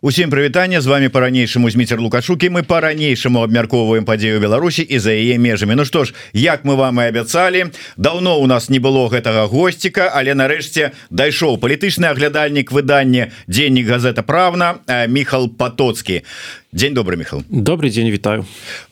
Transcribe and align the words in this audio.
Усім 0.00 0.30
прывітанне 0.30 0.80
з 0.80 0.86
вами 0.86 1.08
по-ранейшаму 1.08 1.70
зміцер 1.70 1.98
лукашукі 2.00 2.50
мы 2.54 2.62
по-ранейшаму 2.62 3.42
абмяркоўваем 3.42 4.04
падзею 4.06 4.38
Беларусі 4.38 4.82
і 4.82 4.98
за 4.98 5.10
яе 5.10 5.38
межамі. 5.42 5.74
Ну 5.74 5.84
што 5.84 6.04
ж 6.04 6.14
як 6.32 6.62
мы 6.62 6.78
вам 6.78 7.02
і 7.02 7.10
абяцалі 7.10 7.74
давно 7.96 8.38
у 8.38 8.46
нас 8.46 8.70
не 8.70 8.78
было 8.78 9.10
гэтага 9.10 9.50
госціка 9.50 10.06
але 10.14 10.38
нарэшце 10.38 10.94
дайшоў 11.10 11.58
палітычны 11.58 12.14
аглядальнік 12.14 12.70
выдання 12.70 13.34
дзеннік 13.50 13.90
газета 13.90 14.22
правна 14.22 14.78
Михал 15.10 15.50
потоцкі 15.50 16.22
Дзень 16.72 16.94
добрый 16.94 17.16
Михал 17.16 17.42
добрый 17.48 17.90
дзень 17.90 18.10
вітаю. 18.10 18.44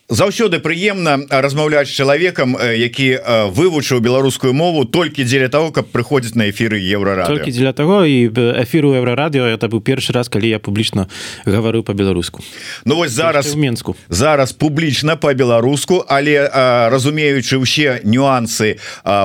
Заўсёды 0.09 0.61
прыемна 0.63 1.27
размаўляць 1.29 1.91
чалавекам 1.91 2.55
які 2.55 3.19
вывучыў 3.51 3.99
беларускую 3.99 4.55
мову 4.55 4.85
толькі 4.85 5.27
дзеля 5.27 5.49
того 5.51 5.73
каб 5.75 5.91
прыходзіць 5.91 6.39
на 6.39 6.47
эфиры 6.47 6.79
еўра 6.79 7.27
толькі 7.27 7.51
дзеля 7.51 7.75
того 7.75 8.07
і 8.07 8.31
эфіру 8.63 8.95
еўрарадыо 8.95 9.51
это 9.51 9.67
быў 9.67 9.83
першы 9.83 10.15
раз 10.15 10.31
калі 10.31 10.47
я 10.47 10.59
публічна 10.63 11.11
гаварыў 11.45 11.83
по-беларуску 11.83 12.41
Ну 12.85 12.97
вось 12.97 13.11
зараз 13.11 13.55
в 13.55 13.59
Мску 13.59 13.97
зараз 14.09 14.53
публічна 14.53 15.17
по-беларуску 15.17 16.07
але 16.07 16.47
разумеючы 16.87 17.59
ўсе 17.59 17.99
нюансы 18.07 18.79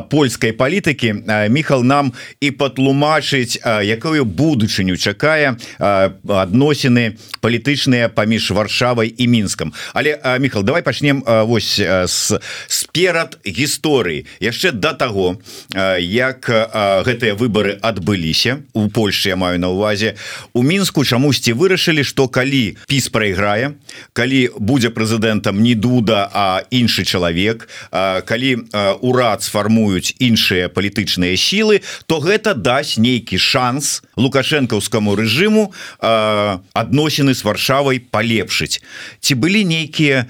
польскай 0.10 0.50
палітыкі 0.52 1.14
Михал 1.54 1.86
нам 1.86 2.10
і 2.42 2.50
патлумачыць 2.58 3.62
якую 3.86 4.26
будучыню 4.26 4.98
чакае 4.98 5.62
адносіны 5.78 7.22
палітычныя 7.38 8.10
паміж 8.10 8.41
варшавай 8.50 9.14
і 9.14 9.28
мінскам 9.28 9.74
але 9.94 10.18
Михал 10.40 10.64
давай 10.64 10.82
пачнем 10.82 11.24
вось 11.28 11.80
с 11.80 12.40
сперад 12.68 13.38
гісторыі. 13.46 14.26
Яшчэ 14.40 14.72
до 14.72 14.94
таго 14.94 15.38
як 16.00 16.50
гэтыя 17.06 17.36
выборы 17.36 17.78
адбыліся 17.82 18.64
у 18.74 18.90
Польше 18.90 19.30
я 19.30 19.36
маю 19.36 19.60
на 19.60 19.70
увазе 19.70 20.16
у 20.54 20.64
мінску 20.64 21.06
чамусьці 21.06 21.54
вырашылі 21.54 22.04
что 22.04 22.28
калі 22.28 22.78
піс 22.88 23.10
прайграе 23.10 23.76
калі 24.14 24.50
будзе 24.58 24.90
прэзідэнтам 24.90 25.62
не 25.62 25.76
дуда 25.76 26.30
а 26.34 26.64
іншы 26.72 27.04
чалавек 27.04 27.68
калі 27.92 28.68
урад 29.02 29.44
сфармуюць 29.44 30.16
іншыя 30.20 30.70
палітычныя 30.70 31.38
сілы 31.38 31.82
то 32.08 32.20
гэта 32.20 32.54
дасць 32.56 32.98
нейкі 32.98 33.38
шанс 33.38 34.02
лукашэнкаўскаму 34.16 35.16
рэжыму 35.16 35.72
адносіны 36.02 37.36
с 37.36 37.44
варшавай 37.44 38.00
палепшыць 38.32 38.80
ці 39.20 39.36
былі 39.36 39.64
нейкія 39.68 40.26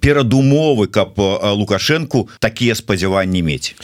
перадумовы 0.00 0.86
каб 0.86 1.18
лукашэнку 1.18 2.28
такія 2.38 2.74
спадзяванні 2.74 3.42
мець 3.42 3.74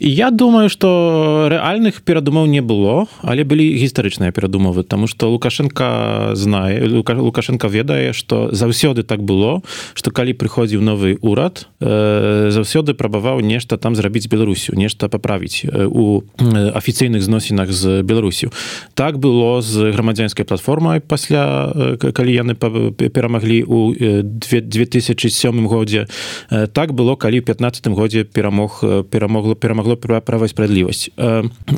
Я 0.00 0.32
думаю 0.32 0.68
что 0.68 1.46
рэальных 1.48 2.02
перадумаў 2.02 2.46
не 2.46 2.58
было 2.60 3.06
але 3.22 3.44
былі 3.44 3.78
гістарычныя 3.78 4.32
перадумовы 4.32 4.82
тому 4.82 5.06
что 5.06 5.30
лукашенко 5.30 6.34
знае 6.34 6.82
лукашенко 6.90 7.68
ведае 7.68 8.12
что 8.12 8.50
заўсёды 8.50 9.04
так 9.04 9.22
было 9.22 9.62
что 9.94 10.10
калі 10.10 10.34
прыходзіў 10.34 10.82
новы 10.82 11.18
урад 11.22 11.68
э, 11.78 12.50
заўсёды 12.50 12.94
прабаваў 12.94 13.38
нешта 13.38 13.76
там 13.76 13.94
зрабіць 13.94 14.26
беларусю 14.26 14.74
нешта 14.74 15.08
паправіць 15.08 15.62
у 15.70 16.22
афіцыйных 16.42 17.22
зносінах 17.22 17.70
з 17.70 18.02
беларусю 18.02 18.50
так 18.94 19.18
было 19.18 19.62
з 19.62 19.94
грамадзянскай 19.94 20.44
платформай 20.44 20.98
пасля 20.98 21.70
калі 22.02 22.34
яны 22.34 22.54
перамаглі 22.58 23.62
у 23.62 23.94
2007 23.94 25.66
годзе 25.66 26.08
так 26.50 26.92
было 26.94 27.14
калі 27.14 27.40
в 27.40 27.44
15 27.44 27.86
годзе 27.94 28.24
перамог 28.24 28.82
перамогла 29.06 29.54
перамог 29.54 29.83
могло 29.84 30.20
права 30.20 30.48
справядлівасць 30.48 31.10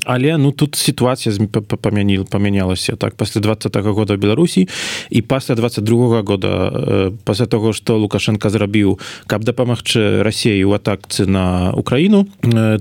але 0.05 0.39
ну 0.39 0.53
тут 0.53 0.79
сітуацыя 0.79 1.35
памяніл 1.83 2.27
памянялася 2.31 2.97
так 2.97 3.15
пасля 3.15 3.41
двадцатого 3.41 3.93
года 3.93 4.17
Беларусі 4.17 4.69
і 5.11 5.23
пасля 5.23 5.55
22 5.55 6.23
года 6.23 7.13
пасля 7.25 7.47
того 7.47 7.73
что 7.73 7.99
лукашенко 7.99 8.51
зрабіў 8.51 8.99
каб 9.27 9.45
дапамагчы 9.45 10.23
рассеі 10.23 10.65
у 10.65 10.73
атакцы 10.73 11.27
на 11.27 11.73
Украіну 11.75 12.27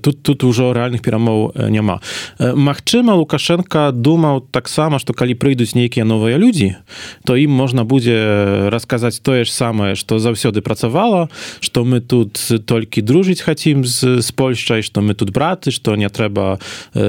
тут 0.01 0.23
тут 0.23 0.43
ужо 0.43 0.73
рэальных 0.73 1.01
перамоў 1.01 1.53
няма 1.69 1.99
Магчыма 2.39 3.17
лукашенко 3.17 3.91
думаў 3.91 4.45
таксама 4.51 4.99
что 4.99 5.13
калі 5.13 5.33
прыйдуць 5.33 5.73
нейкія 5.73 6.05
новыя 6.05 6.37
людзі 6.37 6.77
то 7.25 7.35
ім 7.35 7.51
можна 7.51 7.83
будзе 7.83 8.69
расказаць 8.69 9.19
тое 9.19 9.45
ж 9.45 9.49
самае 9.49 9.95
что 9.95 10.19
заўсёды 10.19 10.61
працавала 10.61 11.29
что 11.59 11.83
мы 11.83 12.01
тут 12.01 12.37
толькі 12.65 13.01
дружыць 13.01 13.41
хацім 13.41 13.85
з 13.85 14.21
з 14.21 14.31
Польшчай 14.31 14.83
что 14.83 15.01
мы 15.01 15.14
тут 15.15 15.31
браты 15.31 15.71
что 15.71 15.95
не 15.95 16.09
трэба 16.09 16.59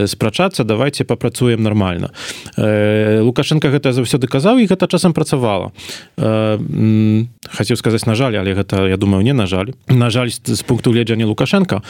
спрачацца 0.06 0.64
давайте 0.64 1.04
папрацуем 1.04 1.62
нормально 1.62 2.10
э, 2.56 3.20
лукашенко 3.20 3.68
гэта 3.68 3.92
заўсёды 3.92 4.26
казаў 4.26 4.58
і 4.58 4.66
гэта 4.66 4.86
часам 4.88 5.12
працавала. 5.12 5.72
Хацеў 6.16 7.76
сказаць 7.76 8.06
на 8.06 8.14
жаль 8.14 8.36
але 8.38 8.54
гэта 8.54 8.88
я 8.88 8.96
думаю 8.96 9.22
не 9.22 9.32
на 9.32 9.46
жаль. 9.46 9.72
На 9.88 10.10
жаль 10.10 10.30
з 10.30 10.62
пункту 10.62 10.92
гледжання 10.92 11.26
лукашенко. 11.26 11.82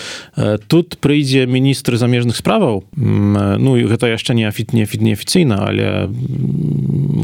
Тут 0.67 0.99
прыйдзе 1.01 1.47
міністр 1.47 1.97
замежных 1.97 2.37
справаў. 2.37 2.85
Ну 2.97 3.77
і 3.77 3.85
гэта 3.87 4.09
яшчэ 4.09 4.35
не 4.35 4.49
афіт 4.49 4.73
не 4.73 4.83
афіт 4.83 5.03
неафіцыйна 5.03 5.67
але 5.69 6.09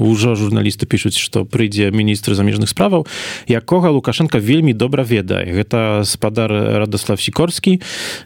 ўжо 0.02 0.34
журналісты 0.34 0.86
пишутць 0.86 1.18
что 1.18 1.44
прыйдзе 1.44 1.90
міністр 1.90 2.34
замежных 2.34 2.68
справаў 2.68 3.06
якога 3.48 3.90
лукашенко 3.90 4.38
вельмі 4.38 4.72
добра 4.72 5.02
ведае. 5.02 5.52
Гэта 5.52 6.04
спадар 6.04 6.50
радаслав 6.52 7.20
сікорскі 7.20 7.80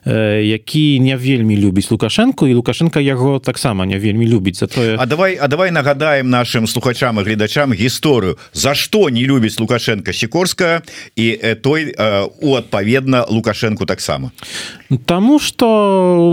які 0.06 0.56
які 0.56 1.00
не 1.00 1.17
вельмі 1.17 1.56
любіць 1.56 1.91
лукашенко 1.91 2.49
і 2.49 2.55
лукашенко 2.56 3.00
яго 3.00 3.39
таксама 3.39 3.87
не 3.87 3.99
вельмі 4.00 4.27
любіць. 4.27 4.59
За 4.59 4.67
тое 4.67 4.97
А 4.99 5.06
давай 5.06 5.37
А 5.37 5.49
давай 5.49 5.71
нагадаем 5.71 6.31
нашим 6.31 6.67
слухачам 6.67 7.21
і 7.21 7.22
гледачам 7.22 7.72
гісторыю 7.72 8.39
за 8.53 8.75
что 8.75 9.11
не 9.11 9.25
любіць 9.27 9.61
лукашенко 9.61 10.12
сікорская 10.12 10.83
і 11.17 11.37
той 11.61 11.93
у 12.41 12.55
адпаведна 12.56 13.27
лукашенко 13.28 13.84
таксама. 13.84 14.31
Таму 15.05 15.39
что 15.39 15.67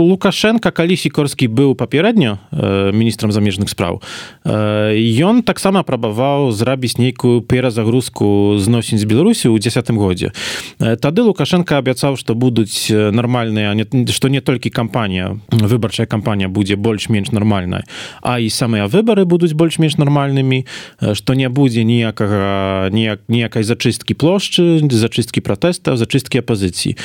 лукашенко 0.07 0.71
калі 0.71 0.95
сікорскі 0.97 1.47
быў 1.47 1.75
папярэдньо 1.75 2.39
міністрам 2.93 3.31
замежных 3.31 3.69
спраў 3.69 4.01
ён 4.45 5.43
таксама 5.43 5.83
прабаваў 5.83 6.51
зрабіць 6.51 6.97
нейкую 6.97 7.41
перазагрузку 7.41 8.55
зносін 8.59 8.97
з 8.97 9.05
беларусі 9.05 9.49
ў 9.49 9.59
десятым 9.59 9.97
годзе. 9.97 10.31
Тады 10.79 11.21
лукашенко 11.21 11.77
абяцаў 11.77 12.15
что 12.15 12.35
будуць 12.35 12.87
нармальныя 12.89 13.73
что 14.13 14.29
не 14.29 14.41
толькі 14.41 14.69
кампанія 14.69 15.37
выбарчая 15.49 16.05
кампанія 16.05 16.47
будзе 16.47 16.75
больш-менш 16.75 17.31
нармальная 17.31 17.83
а 18.21 18.39
і 18.39 18.49
самыя 18.49 18.87
выборы 18.87 19.25
будуць 19.25 19.53
больш-менш 19.53 19.97
нармальнымі 19.97 20.65
что 21.13 21.33
не 21.33 21.49
будзе 21.49 21.83
ніякага 21.83 22.89
ніяк 22.93 23.25
ніякай 23.27 23.63
зачысткі 23.63 24.13
плошчы 24.13 24.79
зачысткі 24.87 25.41
пратэста 25.41 25.97
зачысткі 25.97 26.39
апозіцыі 26.39 26.95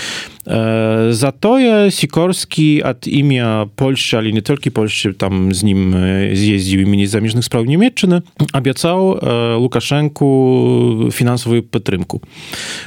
затое 1.13 1.91
сікорскі 1.91 2.83
ад 2.85 3.09
імя 3.09 3.69
Польшчы 3.77 4.17
але 4.21 4.33
не 4.33 4.41
толькі 4.41 4.71
Польшчы 4.71 5.13
там 5.13 5.53
з 5.53 5.65
ім 5.65 5.93
з'ездзіў 6.33 6.85
імені 6.85 7.07
замежных 7.07 7.45
спраў 7.45 7.65
нямметчыны 7.65 8.23
абяцаў 8.53 9.59
лукашэнку 9.61 11.11
фінансавую 11.13 11.63
падтрымку 11.65 12.23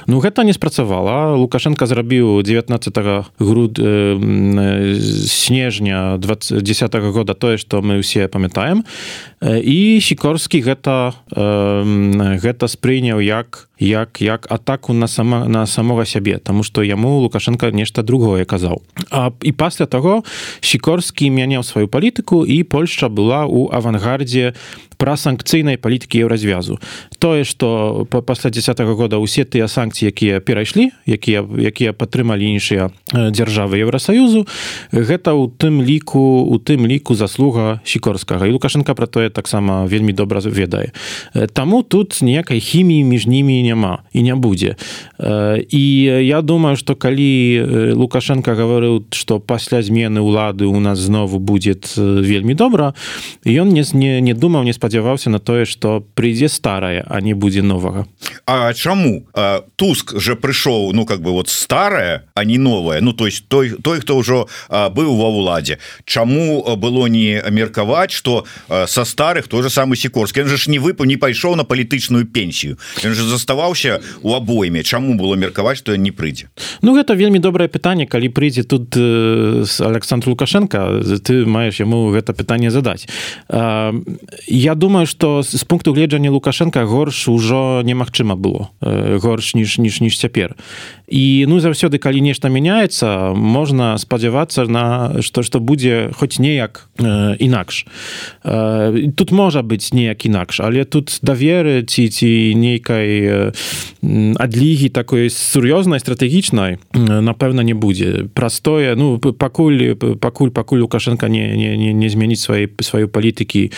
Ну 0.08 0.20
гэта 0.20 0.44
не 0.44 0.54
спрацавала 0.54 1.36
лукашенко 1.36 1.86
зрабіў 1.86 2.42
19 2.42 2.98
груд 3.40 3.80
снежня 5.28 6.18
2010 6.18 6.94
-го 6.96 7.12
года 7.12 7.34
тое 7.34 7.58
что 7.58 7.82
мы 7.82 8.00
усе 8.00 8.28
памятаем 8.28 8.84
і 9.44 10.00
сікорскі 10.02 10.62
гэта 10.62 11.14
гэта 12.42 12.68
спрыняў 12.68 13.22
як 13.22 13.71
як 13.82 14.22
як 14.22 14.48
атаку 14.52 14.94
на 14.94 15.08
сама 15.08 15.48
на 15.48 15.66
самога 15.66 16.06
сябе 16.06 16.38
тому 16.38 16.64
что 16.64 16.84
яму 16.84 17.20
лукашенко 17.20 17.72
нешта 17.72 18.04
другое 18.04 18.46
казаў. 18.46 18.82
А 19.10 19.32
і 19.42 19.52
пасля 19.52 19.86
того 19.86 20.24
сікорскі 20.62 21.30
мяняў 21.32 21.64
сваю 21.64 21.88
палітыку 21.88 22.46
і 22.46 22.64
Польша 22.64 23.10
была 23.10 23.46
у 23.46 23.74
авангардзе 23.74 24.54
пра 25.02 25.18
санкцыйнай 25.18 25.82
палітыкі 25.82 26.22
еўразвязу. 26.22 26.78
Тое 27.18 27.44
что 27.44 28.06
пасля 28.06 28.50
десят 28.50 28.80
-го 28.80 28.94
года 28.94 29.18
усе 29.18 29.44
тыя 29.44 29.66
санкцыі 29.68 30.06
якія 30.06 30.40
перайшлі 30.40 30.92
якія 31.08 31.42
якія 31.42 31.94
падтрымалі 31.94 32.46
іншыя 32.46 32.92
дзяржавы 33.10 33.82
еўросаюзу 33.82 34.46
гэта 34.94 35.34
ў 35.34 35.50
тым 35.58 35.82
ліку 35.82 36.46
у 36.46 36.56
тым 36.62 36.86
ліку 36.86 37.16
заслуга 37.16 37.82
сікорскага. 37.84 38.46
І 38.48 38.52
лукашенко 38.52 38.96
про 38.96 39.08
тое 39.08 39.30
таксама 39.30 39.86
вельмі 39.86 40.14
добра 40.14 40.40
ведае. 40.46 40.92
Таму 41.54 41.84
тут 41.84 42.20
ніякай 42.22 42.60
хіміі 42.60 43.04
між 43.04 43.28
німі 43.28 43.71
няма 43.72 44.04
і 44.12 44.22
не 44.24 44.36
будзе. 44.36 44.76
І 45.70 45.84
я 46.28 46.42
думаю 46.42 46.76
что 46.76 46.96
калі 46.96 47.94
лукашенко 47.96 48.52
гаварыў 48.52 49.08
что 49.12 49.40
пасля 49.40 49.82
змены 49.82 50.20
улады 50.20 50.66
у 50.66 50.80
нас 50.80 51.00
знову 51.00 51.40
будет 51.40 51.96
вельмі 51.98 52.54
добра 52.54 52.94
ён 53.46 53.72
не 53.72 53.84
не 53.94 54.22
не 54.22 54.34
думаў 54.34 54.64
не 54.64 54.74
спадзяваўся 54.74 55.30
на 55.30 55.40
тое 55.40 55.66
что 55.66 56.04
прыйдзе 56.16 56.50
старое 56.50 57.06
а 57.08 57.22
не 57.22 57.34
будзе 57.34 57.62
новага. 57.62 58.06
А 58.46 58.74
чаму? 58.74 59.24
Туск 59.76 60.20
же 60.20 60.36
прыйшоў 60.36 60.92
ну 60.94 61.06
как 61.06 61.22
бы 61.22 61.32
вот 61.32 61.50
старое 61.50 62.24
а 62.36 62.44
не 62.44 62.58
новое 62.58 63.02
ну 63.02 63.14
то 63.14 63.26
есть 63.26 63.48
той 63.48 63.70
той 63.70 64.00
хто 64.00 64.18
ўжо 64.18 64.48
быў 64.70 65.16
ва 65.16 65.30
ўладзе. 65.32 65.78
Чаму 66.06 66.76
было 66.76 67.08
не 67.08 67.42
меркаваць 67.50 68.12
что 68.12 68.46
со 68.68 69.06
старых 69.06 69.48
той 69.48 69.64
же 69.64 69.70
самый 69.70 69.96
сікорскі? 69.96 70.44
Же 70.44 70.58
ж 70.58 70.70
не 70.70 70.80
выпаў 70.80 71.06
не 71.06 71.18
пайшоў 71.18 71.56
на 71.56 71.64
палітычную 71.64 72.26
пенсію. 72.26 72.78
Ён 73.06 73.14
же 73.14 73.24
заставаўся 73.62 74.02
у 74.22 74.34
абойме. 74.34 74.84
Чаму 74.84 75.16
было 75.16 75.36
меркаваць 75.36 75.78
что 75.78 75.96
не 75.96 76.12
прыйдзе? 76.12 76.50
Ну 76.82 76.96
гэта 76.96 77.14
вельмі 77.14 77.40
добрае 77.40 77.68
пытанне. 77.68 78.06
Калі 78.06 78.30
прыйдзе 78.30 78.64
тут 78.64 78.96
э, 78.98 79.64
Александр 79.80 80.30
лукашенко 80.30 81.02
ты 81.24 81.46
маеш 81.46 81.80
яму 81.80 82.10
гэта 82.12 82.34
пытанне 82.34 82.72
задаць. 82.72 83.08
Э, 83.50 83.94
Я 84.48 84.76
думаю 84.76 85.06
что 85.06 85.44
з 85.44 85.64
пункту 85.64 85.94
гледжання 85.94 86.32
лукашенко 86.32 86.86
горш 86.86 87.28
ужо 87.28 87.82
немагчыма 87.84 88.36
было. 88.36 88.70
Э, 88.82 89.20
горш 89.20 89.56
ніж 89.56 89.78
ніж 89.78 90.02
ніж 90.02 90.20
цяпер. 90.20 90.56
І 91.08 91.46
ну 91.48 91.60
заўсёды 91.60 91.98
калі 91.98 92.22
нешта 92.22 92.50
мяняецца 92.50 93.34
можна 93.36 93.98
спадзявацца 93.98 94.66
на 94.66 95.22
што 95.22 95.44
што 95.44 95.60
будзе 95.60 96.12
хоць 96.18 96.40
неяк 96.40 96.90
э, 96.98 97.36
інакш. 97.40 97.86
Э, 98.44 99.12
тут 99.16 99.32
можа 99.32 99.62
быць 99.62 99.94
неяк 99.94 100.26
інакш 100.26 100.60
але 100.60 100.86
тут 100.86 101.20
даверы 101.22 101.84
ці 101.84 102.10
ці 102.10 102.56
нейкай 102.56 103.08
э, 103.22 103.41
адлігі 104.38 104.90
такой 104.90 105.30
сур'ёзнай 105.30 106.00
стратэгічнай 106.00 106.78
напэўна 106.94 107.62
не 107.62 107.74
будзе. 107.74 108.28
Простое 108.34 108.96
ну 108.96 109.20
пакуль 109.20 109.96
пакуль 109.96 110.50
пакуль 110.50 110.80
лукашенко 110.80 111.28
не 111.28 111.56
не, 111.58 111.78
не, 111.78 111.94
не 111.94 112.10
змяніць 112.10 112.42
свае 112.42 112.70
сваю 112.82 113.10
палітыкі 113.10 113.72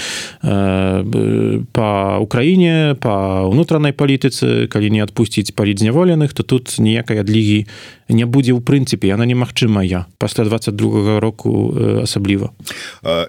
э, 0.44 1.64
по 1.72 2.18
украіне 2.20 2.96
по 3.00 3.48
ўнутранай 3.50 3.94
палітыцы 3.94 4.68
калі 4.68 4.90
не 4.90 5.04
адпусціць 5.04 5.52
палітзняволеных 5.52 6.34
то 6.34 6.44
тут 6.44 6.76
ніякай 6.80 7.20
адлігі 7.20 7.68
не 8.10 8.26
будзе 8.26 8.54
ў 8.54 8.62
прынцыпе 8.62 9.08
яна 9.08 9.26
немагчымая 9.26 10.06
пасля 10.18 10.44
22 10.46 11.20
року 11.20 11.74
асабліва. 12.04 12.52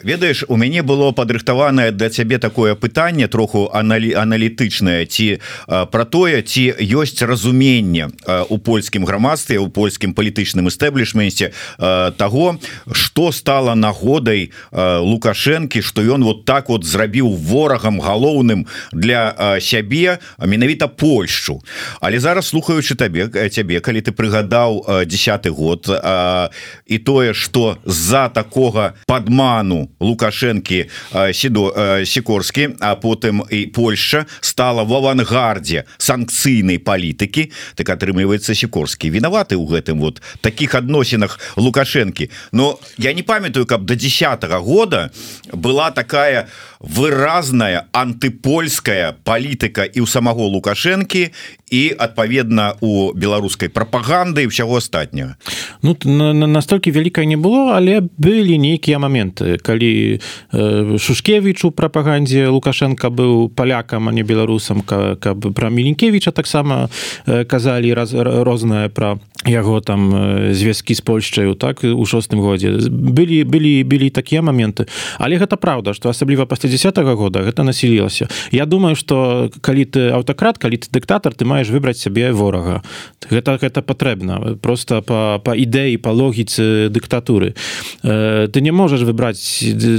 Ведаеш 0.05 0.45
у 0.49 0.57
мяне 0.57 0.83
было 0.83 1.13
падрыхтаванае 1.13 1.91
для 1.93 2.11
цябе 2.11 2.39
такое 2.39 2.75
пытанне 2.75 3.29
троху 3.29 3.71
аналі 3.73 4.15
аналітычнае 4.15 5.07
ці 5.07 5.39
про 5.67 6.05
тое 6.25 6.41
ці 6.41 6.73
ёсць 6.81 7.21
разуменне 7.21 8.09
у 8.49 8.57
польскім 8.57 9.05
грамадстве 9.05 9.59
у 9.61 9.69
польскім 9.69 10.17
палітычным 10.17 10.73
эстэблішменце 10.73 11.53
того 12.17 12.57
что 12.93 13.29
стало 13.29 13.75
нагодай 13.77 14.49
лукашэнкі 14.73 15.83
что 15.85 16.01
ён 16.01 16.25
вот 16.25 16.49
так 16.49 16.73
вот 16.73 16.85
зрабіў 16.89 17.29
ворагам 17.29 18.01
галоўным 18.01 18.65
для 18.93 19.61
сябе 19.61 20.19
менавіта 20.41 20.89
Польшу. 20.89 21.61
Але 22.01 22.21
зараз 22.21 22.49
слухаючы 22.49 22.97
табе 22.97 23.29
цябе 23.29 23.85
калі 23.85 24.01
ты 24.01 24.17
прыгадаў 24.17 25.05
десятый 25.05 25.53
год 25.53 25.85
і 26.87 26.99
тое 27.05 27.35
что 27.35 27.77
з-за 27.85 28.33
такого 28.33 28.97
падману 29.05 29.93
лукашэнкі 30.01 30.89
сідо 31.37 31.69
сікорскі 32.09 32.81
а 32.81 32.97
потым 32.97 33.45
і 33.51 33.67
Польша 33.67 34.25
стала 34.41 34.89
в 34.89 34.95
авангардзе 34.95 35.85
санкцыйнай 36.15 36.79
палітыкі 36.79 37.51
так 37.75 37.91
атрымліваецца 37.91 38.55
сікорскі 38.55 39.11
вінаваты 39.11 39.59
ў 39.59 39.67
гэтым 39.67 39.99
вот 39.99 40.23
таких 40.41 40.75
адносінах 40.79 41.39
лукашэнкі. 41.59 42.31
Но 42.53 42.79
я 42.99 43.13
не 43.13 43.23
памятаю 43.23 43.67
каб 43.67 43.85
до 43.85 43.97
десятого 43.97 44.63
года 44.63 45.11
была 45.53 45.91
такая 45.91 46.49
выразная 46.79 47.89
антыпольская 47.93 49.17
палітыка 49.25 49.85
і 49.85 50.01
у 50.01 50.07
самого 50.07 50.47
лукашэнкі 50.47 51.33
і 51.75 51.91
адпаведна 51.99 52.79
у 52.79 53.11
беларускай 53.19 53.67
прапаганды 53.67 54.47
і 54.47 54.51
ўсяго 54.55 54.79
астатняга. 54.79 55.35
Ну 55.83 55.99
настолькі 56.47 56.95
вялікай 56.95 57.27
не 57.27 57.35
было 57.35 57.75
але 57.75 58.07
былі 58.19 58.55
нейкія 58.63 59.03
моменты 59.03 59.59
калі 59.59 60.23
э, 60.55 60.99
шушкевич 60.99 61.67
у 61.67 61.75
прапагандзе 61.75 62.47
лукашенко 62.47 63.11
быў 63.11 63.51
палякам 63.51 64.07
а 64.09 64.15
не 64.15 64.23
беларусам 64.23 64.87
каб 64.87 65.51
пра 65.55 65.69
меленкевича 65.71 66.31
таксама 66.31 66.87
э, 67.27 67.43
казалі 67.45 67.91
раз 67.95 68.15
рознае 68.15 68.89
пра 68.89 69.19
яго 69.47 69.81
там 69.81 70.13
звязкі 70.55 70.95
з 70.95 71.01
польшчаю 71.01 71.55
так 71.55 71.85
у 71.85 72.05
шостым 72.07 72.41
годзе. 72.41 72.79
Былі 72.89 73.45
былі 73.45 73.85
былі 73.85 74.11
такія 74.11 74.43
моменты 74.43 74.87
але 75.19 75.37
гэта 75.37 75.57
правда 75.57 75.95
что 75.95 76.09
асабліва 76.09 76.47
пасля 76.47 76.71
десятого 76.71 77.15
года 77.15 77.43
гэта 77.43 77.63
насілілася. 77.63 78.29
Я 78.53 78.67
думаю 78.67 78.97
что 78.97 79.51
калі 79.61 79.85
ты 79.85 80.11
аўтакрат 80.11 80.59
калі 80.59 80.77
ты 80.77 80.89
дыктатор 80.91 81.35
ты 81.35 81.45
маеш 81.45 81.69
выбраць 81.69 81.99
сябе 81.99 82.33
ворага. 82.33 82.83
Гэта 83.31 83.59
гэта 83.61 83.83
патрэбна 83.83 84.57
просто 84.63 85.03
по 85.03 85.41
па 85.45 85.55
ідэі 85.55 85.97
па 85.99 86.11
логіцы 86.13 86.89
дыктатуры. 86.89 87.55
Ты 88.03 88.61
не 88.61 88.73
можаш 88.73 89.03
выбраць 89.03 89.43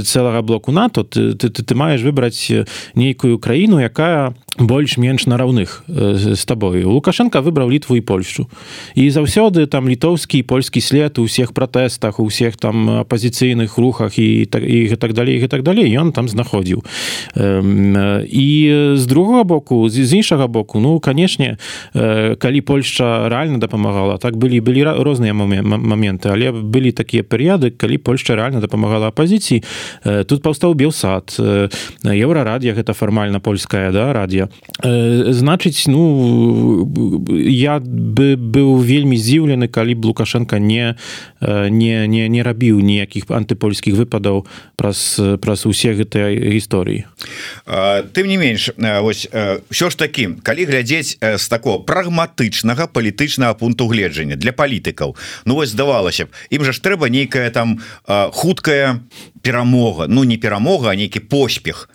цэлага 0.06 0.42
блоку 0.42 0.72
нато 0.72 1.04
ты, 1.04 1.34
ты, 1.34 1.48
ты, 1.50 1.62
ты 1.62 1.74
маеш 1.74 2.02
выбраць 2.02 2.50
нейкую 2.94 3.38
краіну 3.38 3.78
якая 3.78 4.34
больш-менш 4.58 5.26
на 5.26 5.36
раўных 5.36 5.84
з 5.88 6.44
табою. 6.44 6.90
Лукашенко 6.90 7.40
выбраў 7.40 7.70
літву 7.70 7.96
і 7.96 8.00
польшу. 8.00 8.48
І 8.94 9.10
заўсёды 9.36 9.66
там 9.66 9.88
літоўскі 9.88 10.42
польскі 10.42 10.80
след 10.80 11.18
у 11.18 11.24
всех 11.24 11.52
пратэстах 11.52 12.20
у 12.20 12.26
всех 12.26 12.56
там 12.56 13.04
апозіцыйных 13.04 13.78
рухах 13.78 14.18
і 14.18 14.46
так 14.46 14.62
і 14.62 14.88
гэтак 14.88 15.12
далей 15.12 15.38
гэтак 15.38 15.62
далей 15.62 15.92
ён 15.92 16.12
там 16.12 16.28
знаходзіў 16.28 16.82
і 17.36 18.46
з 18.96 19.06
другого 19.06 19.44
боку 19.44 19.88
з 19.88 20.12
іншага 20.12 20.46
боку 20.46 20.80
ну 20.80 21.00
канешне 21.00 21.58
калі 21.92 22.60
Польша 22.60 23.28
реально 23.28 23.58
дапамагала 23.58 24.16
так 24.16 24.36
былі 24.36 24.60
былі 24.60 24.84
розныя 25.04 25.34
моменты 25.34 26.32
але 26.32 26.52
былі 26.52 26.92
такія 26.92 27.22
перыяды 27.22 27.70
калі 27.70 27.98
Польша 27.98 28.36
реально 28.36 28.60
дапамагала 28.60 29.08
апозіцыі 29.08 29.62
тут 30.24 30.42
паўстаў 30.42 30.74
белсад 30.74 31.36
еўрарадія 32.04 32.72
гэта 32.72 32.92
фармальна 32.92 33.40
польская 33.40 33.92
да 33.92 34.12
радія 34.12 34.48
значыць 34.80 35.88
ну 35.88 36.88
я 37.36 37.78
бы 37.80 38.36
быў 38.36 38.80
вельмі 38.80 39.25
здзіўлены 39.26 39.66
калі 39.66 39.98
б 39.98 40.06
лукашенко 40.06 40.62
не 40.62 40.94
не 41.42 42.06
не 42.06 42.28
не 42.30 42.40
рабіў 42.46 42.78
ніякіх 42.78 43.26
антыпольскіх 43.26 43.98
выпадаў 43.98 44.46
праз 44.78 45.18
праз 45.42 45.66
усе 45.66 45.98
гэтыя 45.98 46.30
гісторыі. 46.30 47.10
Тым 48.14 48.30
не 48.30 48.38
менш 48.38 48.70
вось 48.78 49.26
ўсё 49.26 49.90
ж 49.90 49.94
такі 49.98 50.38
калі 50.46 50.70
глядзець 50.70 51.18
з 51.18 51.44
такого 51.50 51.82
прагматычнага 51.82 52.86
палітычнага 52.86 53.58
пункту 53.58 53.90
гледжання 53.90 54.38
для 54.38 54.54
палітыкаў 54.54 55.16
Ну 55.44 55.54
вось 55.54 55.70
здавалася 55.70 56.26
б 56.26 56.28
ім 56.50 56.64
жа 56.64 56.72
ж 56.72 56.82
трэба 56.82 57.08
нейкая 57.10 57.50
там 57.50 57.80
хуткая 58.06 59.00
перамога. 59.42 60.06
Ну 60.08 60.24
не 60.24 60.36
перамога 60.36 60.90
а 60.90 60.94
нейкі 60.94 61.20
поспех. 61.20 61.88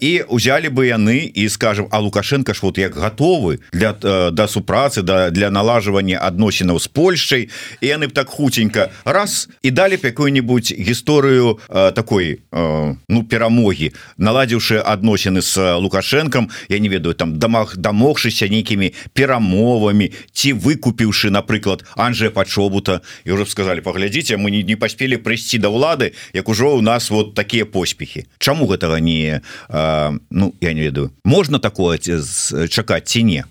І 0.00 0.26
узялі 0.28 0.68
бы 0.68 0.86
яны 0.90 1.30
і 1.30 1.48
скажем 1.48 1.86
а 1.90 1.98
лукашенко 1.98 2.54
ж 2.54 2.60
вот 2.62 2.78
як 2.78 2.96
готовы 2.96 3.60
для 3.72 3.92
да 4.30 4.46
супрацы 4.48 5.02
да 5.02 5.30
для 5.30 5.50
налажвання 5.50 6.18
адносінаў 6.52 6.78
з 6.78 6.88
Польшай 6.88 7.48
і 7.80 7.86
яны 7.86 8.08
б 8.08 8.12
так 8.12 8.28
хуценька 8.28 8.90
раз. 9.04 9.48
І 9.62 9.70
далі 9.70 9.96
б 9.96 10.04
якую-нибудь 10.04 10.76
гісторыю 10.76 11.58
такой 11.68 12.44
ну 12.52 13.24
перамогі 13.24 13.92
наладзіўшы 14.18 14.84
адносіны 14.84 15.40
з 15.40 15.80
лукашэнкам 15.80 16.50
я 16.68 16.78
не 16.78 16.88
ведаю 16.88 17.14
там 17.14 17.38
дамах 17.38 17.76
дамогшыся 17.76 18.48
нейкімі 18.48 18.92
перамовамі 19.16 20.12
ці 20.32 20.52
выкупіўшы 20.52 21.32
напрыклад 21.32 21.84
Анжея 21.96 22.30
пачобута 22.30 23.00
і 23.24 23.32
уже 23.32 23.46
сказали 23.46 23.80
паглядзіце 23.80 24.36
мы 24.36 24.50
не, 24.50 24.62
не 24.62 24.76
паспелі 24.76 25.16
прыйсці 25.16 25.58
да 25.58 25.72
ўлады 25.72 26.12
як 26.32 26.48
ужо 26.48 26.76
у 26.76 26.82
нас 26.82 27.10
вот 27.10 27.34
такія 27.34 27.64
поспехи 27.64 28.26
Чаму 28.38 28.68
гэтага 28.68 29.00
не 29.00 29.40
а, 29.68 30.12
ну 30.30 30.54
я 30.60 30.72
не 30.72 30.82
ведаю. 30.82 31.12
Можна 31.24 31.58
такое 31.58 31.98
чакаць 31.98 33.08
ці 33.08 33.22
не 33.24 33.44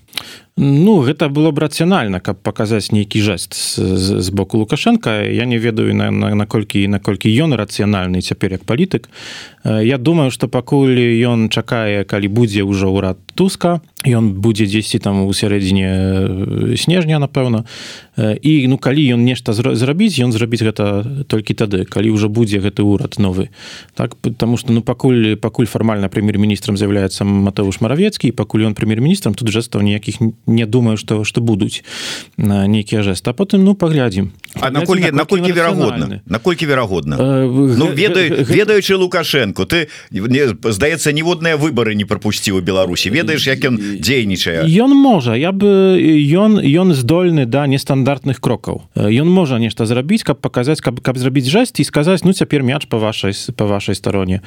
Ну 0.56 1.00
гэта 1.00 1.32
было 1.32 1.50
б 1.50 1.64
рацыянальна 1.64 2.20
каб 2.20 2.36
паказаць 2.44 2.92
нейкі 2.92 3.24
жест 3.24 3.56
з, 3.56 4.30
боку 4.36 4.58
лукашенко 4.60 5.24
я 5.24 5.46
не 5.48 5.56
ведаю 5.56 5.94
на 5.96 6.10
наколькі 6.12 6.84
наколькі 6.92 7.32
ён 7.32 7.56
рацыянальны 7.56 8.20
цяпер 8.20 8.60
як 8.60 8.64
палітык. 8.68 9.08
Я 9.64 9.96
думаю 9.96 10.30
что 10.30 10.48
пакуль 10.48 11.00
ён 11.24 11.48
чакае 11.48 12.04
калі 12.04 12.28
будзе 12.28 12.68
ўжо 12.68 12.92
ўрад 12.92 13.16
туска 13.34 13.80
ён 14.04 14.34
будзе 14.42 14.66
дзесьці 14.66 14.98
там 14.98 15.22
у 15.24 15.32
сярэдзіне 15.32 16.76
снежня 16.76 17.22
напэўна 17.22 17.64
і 18.18 18.52
ну 18.66 18.76
калі 18.76 19.14
ён 19.14 19.22
нешта 19.24 19.54
зрабіць 19.54 20.18
ён 20.18 20.34
зрабіць 20.34 20.62
гэта 20.62 21.24
толькі 21.30 21.54
тады 21.54 21.86
калі 21.86 22.10
ўжо 22.10 22.28
будзе 22.28 22.58
гэты 22.58 22.82
ўрад 22.82 23.16
новы 23.22 23.48
так 23.94 24.16
потому 24.18 24.56
что 24.58 24.72
ну 24.72 24.82
пакуль 24.82 25.36
пакуль 25.36 25.70
фармальна 25.70 26.10
прэм'ер-міністрам 26.10 26.76
з'яўляецца 26.76 27.24
Матэуш 27.24 27.80
маравецкі 27.80 28.34
пакуль 28.34 28.66
ён 28.66 28.74
прэм'ер-міністрам 28.74 29.38
тут 29.38 29.48
жэстаў 29.48 29.86
ніякіх 29.86 30.18
не 30.46 30.66
думаю 30.66 30.98
что 30.98 31.24
что 31.24 31.40
будуць 31.40 31.86
нейкія 32.36 33.06
жесты 33.06 33.30
а 33.30 33.34
потым 33.38 33.64
ну 33.64 33.74
паглядзім 33.74 34.32
А 34.60 34.70
наколькі 34.70 35.12
наколькі 35.12 35.52
верагодна 35.52 36.20
наколькі 36.26 36.66
верагодна 36.66 37.16
ну, 37.16 37.86
ведаю 37.88 38.44
ведаючы 38.44 38.96
лукашенко 38.96 39.64
ты 39.64 39.88
мне 40.10 40.48
здаецца 40.48 41.12
ніводныя 41.12 41.56
выборы 41.56 41.94
не 41.94 42.04
пропусціў 42.04 42.58
у 42.58 42.60
Беларусі 42.60 43.08
ведаеш 43.22 43.46
як 43.46 43.64
ён 43.64 43.78
дзейнічае? 44.02 44.66
Ён 44.66 44.94
можа 44.98 45.38
я 45.38 45.52
бы 45.52 45.96
ён 46.26 46.58
ён 46.58 46.92
здольны 46.92 47.46
да 47.46 47.66
нестандартных 47.66 48.42
крокаў. 48.42 48.82
Ён 48.94 49.28
можа 49.30 49.58
нешта 49.62 49.86
зрабіць 49.86 50.26
каб 50.26 50.42
паказаць 50.42 50.82
каб 50.82 51.00
каб 51.00 51.18
зрабіць 51.18 51.48
жасць 51.48 51.78
і 51.80 51.84
сказаць 51.86 52.24
ну 52.26 52.32
цяпер 52.32 52.62
мяч 52.62 52.86
по 52.86 52.98
вашай 52.98 53.32
по 53.56 53.66
вашай 53.66 53.94
староне 53.94 54.42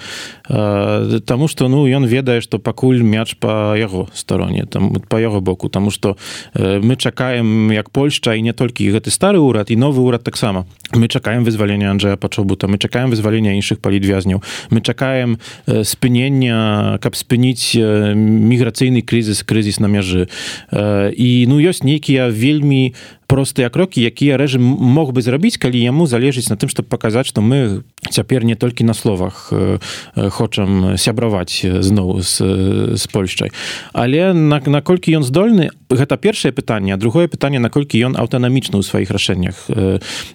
Таму 0.48 1.48
что 1.48 1.67
ну 1.67 1.88
ён 1.88 2.05
ведае 2.05 2.41
что 2.41 2.60
пакуль 2.60 3.01
мяч 3.01 3.36
по 3.39 3.75
яго 3.77 4.10
староне 4.13 4.65
там 4.65 5.01
по 5.10 5.17
яго 5.17 5.41
боку. 5.41 5.70
Тому 5.70 5.91
что 5.91 6.17
мы 6.55 6.96
чакаем 6.98 7.72
як 7.72 7.89
Польшча 7.89 8.36
і 8.36 8.41
не 8.41 8.53
толькі 8.53 8.91
гэты 8.91 9.12
стары 9.12 9.39
ўрад 9.39 9.72
і 9.72 9.75
новы 9.75 10.03
ўрад 10.03 10.24
таксама 10.24 10.65
мы 10.95 11.07
чакаем 11.07 11.43
вызвалення 11.43 11.91
Анджея 11.91 12.15
пачобута 12.15 12.67
мы 12.67 12.77
чакаем 12.77 13.09
вызвалення 13.09 13.55
іншых 13.55 13.79
палітвязняў 13.79 14.43
мы 14.71 14.81
чакаем 14.81 15.39
спынення 15.67 16.99
каб 17.01 17.15
спыніць 17.15 17.75
міграцыйны 17.75 19.01
крызіс 19.01 19.43
крызіс 19.43 19.79
на 19.79 19.87
мяжы 19.87 20.27
і 20.71 21.29
ну 21.47 21.59
ёсць 21.59 21.83
нейкія 21.83 22.29
вельмі 22.29 22.95
простыя 23.27 23.69
крокі 23.69 24.01
якія 24.05 24.37
рэжым 24.37 24.61
мог 24.61 25.11
бы 25.11 25.21
зрабіць 25.21 25.57
калі 25.57 25.81
яму 25.81 26.07
залежыць 26.07 26.49
на 26.49 26.57
тым 26.57 26.69
чтобы 26.69 26.89
паказаць 26.89 27.27
что 27.27 27.41
мы 27.41 27.83
цяпер 28.09 28.45
не 28.45 28.55
толькі 28.55 28.85
на 28.85 28.93
словах 28.93 29.51
хочам 30.15 30.97
сябраваць 30.97 31.65
зноў 31.65 32.21
з, 32.21 32.95
з 32.95 33.03
польшчай 33.11 33.51
але 33.93 34.33
наколькі 34.33 35.17
ён 35.17 35.23
здольны 35.23 35.73
гэта 35.89 36.17
першае 36.17 36.53
пытанне 36.53 36.97
другое 36.97 37.27
пытанне 37.27 37.59
наколькі 37.59 37.97
ён 38.05 38.13
аўтанамічны 38.15 38.77
ў 38.77 38.83
сваіх 38.85 39.09
рашэннях 39.09 39.67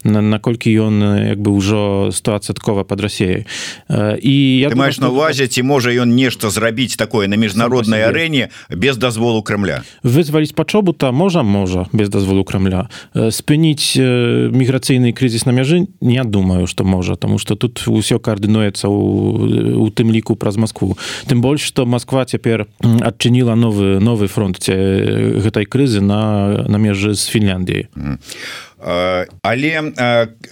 наколькі 0.05 0.50
ён 0.59 1.29
як 1.31 1.39
бы 1.39 1.55
ўжо 1.55 2.11
стоадсяткова 2.11 2.83
под 2.85 3.01
рассеяй 3.01 3.47
і 3.91 4.35
я 4.59 4.75
маеш 4.75 4.99
на 4.99 5.13
увазе 5.13 5.47
ці 5.47 5.63
можа 5.63 5.95
ён 5.95 6.15
нешта 6.15 6.51
зрабіць 6.51 6.97
такое 6.97 7.29
на 7.29 7.37
міжнароднай 7.37 8.03
арэне 8.09 8.51
без 8.71 8.97
дазволу 8.97 9.43
крамля 9.43 9.83
вызваліць 10.03 10.55
пачобута 10.55 11.13
можа 11.13 11.43
можа 11.43 11.87
без 11.93 12.09
дазволу 12.09 12.45
крамля 12.45 12.89
спыніць 13.15 13.95
міграцыйны 13.97 15.13
крызіс 15.13 15.47
на 15.47 15.55
мяжы 15.55 15.87
не 16.01 16.23
думаю 16.25 16.67
что 16.67 16.85
можа 16.85 17.17
тому 17.17 17.39
что 17.39 17.57
тут 17.57 17.85
ўсё 17.87 18.19
каардынуецца 18.19 18.89
у, 18.89 19.85
у 19.85 19.91
тым 19.91 20.11
ліку 20.11 20.37
праз 20.37 20.57
Москву. 20.57 20.97
Тым 21.27 21.41
больш 21.41 21.63
что 21.63 21.87
Москва 21.87 22.25
цяпер 22.25 22.67
адчыніла 22.81 23.55
новы 23.55 24.01
новы 24.01 24.27
фронт 24.27 24.59
гэтай 24.61 25.65
крызы 25.67 26.01
на 26.01 26.65
на 26.69 26.77
межы 26.77 27.15
з 27.15 27.27
Фінляндіяй 27.29 27.89
але 28.81 29.93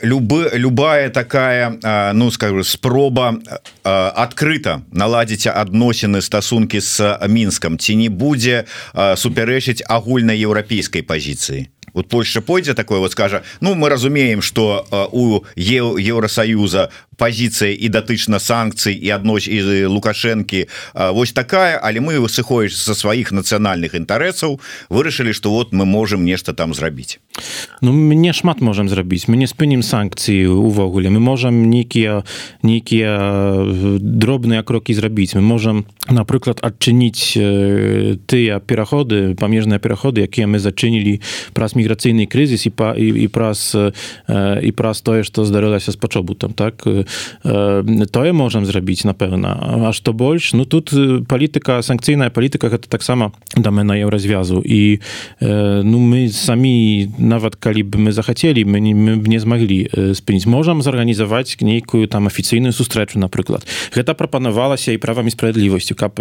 любы 0.02 0.50
любая 0.54 1.08
такая 1.10 2.12
ну 2.12 2.30
скажу 2.30 2.64
спроба 2.64 3.38
адкрыта 3.84 4.82
наладзіць 4.92 5.48
адносіны 5.48 6.20
стасункі 6.20 6.80
з 6.80 7.16
мінскам 7.28 7.78
ці 7.78 7.96
не 7.96 8.08
будзе 8.08 8.64
супярэчыць 8.94 9.82
агульнай 9.88 10.36
еўрапейскай 10.36 11.02
пазіцыі 11.02 11.68
вот 11.94 12.08
Польша 12.08 12.40
пойдзе 12.40 12.74
такое 12.74 12.98
вот 12.98 13.12
скажа 13.12 13.42
Ну 13.60 13.74
мы 13.74 13.88
разумеем 13.88 14.42
что 14.42 14.86
у 15.12 15.42
Еўросоюза 15.56 16.90
позиция 17.18 17.74
і 17.74 17.88
датычна 17.90 18.38
санкцый 18.38 18.94
і 18.94 19.10
аднось 19.10 19.48
из 19.48 19.66
лукашэнкі 19.90 20.68
Вось 20.94 21.32
такая 21.32 21.78
але 21.82 22.00
мы 22.00 22.20
высыходишь 22.20 22.78
со 22.78 22.94
сваіх 22.94 23.32
нацыянальных 23.32 23.94
інтарэсаў 23.94 24.60
вырашылі 24.88 25.32
что 25.34 25.50
вот 25.50 25.72
мы 25.72 25.84
можем 25.84 26.24
нешта 26.24 26.54
там 26.54 26.74
зрабіць. 26.74 27.18
Ну 27.82 27.92
мне 27.92 28.32
шмат 28.32 28.60
можем 28.60 28.88
зрабіць. 28.88 29.28
Мы 29.28 29.36
не 29.36 29.46
спынім 29.46 29.82
санкцыі 29.82 30.46
увогуле. 30.46 31.10
Мы 31.10 31.20
можем 31.20 31.70
нейкія 31.70 32.22
нейкія 32.62 33.66
дробныя 33.98 34.62
крокі 34.62 34.94
зрабіць. 34.94 35.34
Мы 35.34 35.42
можем 35.42 35.86
напрыклад 36.08 36.62
адчыніць 36.62 37.34
тыя 38.26 38.60
пераходы 38.60 39.34
памежныя 39.34 39.78
пераходы 39.78 40.22
якія 40.22 40.46
мы 40.46 40.58
зачынілі 40.58 41.20
праз 41.52 41.74
міграцыйны 41.74 42.26
крызіс 42.26 42.66
і 42.66 42.70
па 42.70 42.94
і, 42.94 43.08
і 43.24 43.28
праз 43.28 43.74
і 43.74 44.70
праз 44.72 45.02
тое 45.02 45.22
што 45.22 45.44
здарылася 45.44 45.92
з 45.92 45.96
пачобутам 45.96 46.52
так 46.52 46.86
тое 47.42 48.32
можам 48.32 48.66
зрабіць 48.66 49.04
напэўна 49.04 49.88
А 49.88 49.92
што 49.92 50.12
больш 50.12 50.52
ну 50.52 50.64
тут 50.64 50.92
палітыка 51.28 51.82
санкцыйная 51.82 52.30
палітыка 52.30 52.68
гэта 52.68 52.88
таксама 52.88 53.32
дамена 53.56 53.96
еўразвязу 53.98 54.62
і 54.64 55.00
ну 55.40 55.98
мы 55.98 56.28
самі 56.28 57.10
нават 57.18 57.56
калі 57.56 57.82
б 57.82 57.98
мы 57.98 58.12
захацелі 58.12 58.64
мы 58.64 58.80
не, 58.80 58.94
мы 58.94 59.16
не 59.16 59.38
змаглі 59.38 60.14
спыніць 60.14 60.46
можам 60.46 60.82
зарганізаваць 60.82 61.56
нейкую 61.60 62.08
там 62.08 62.26
афіцыйную 62.26 62.72
сустрэчу 62.72 63.18
напрыклад 63.18 63.66
гэта 63.94 64.14
прапанавалася 64.14 64.92
і 64.92 65.02
правамі 65.02 65.30
справядлівасцю 65.30 65.94
каб 65.94 66.20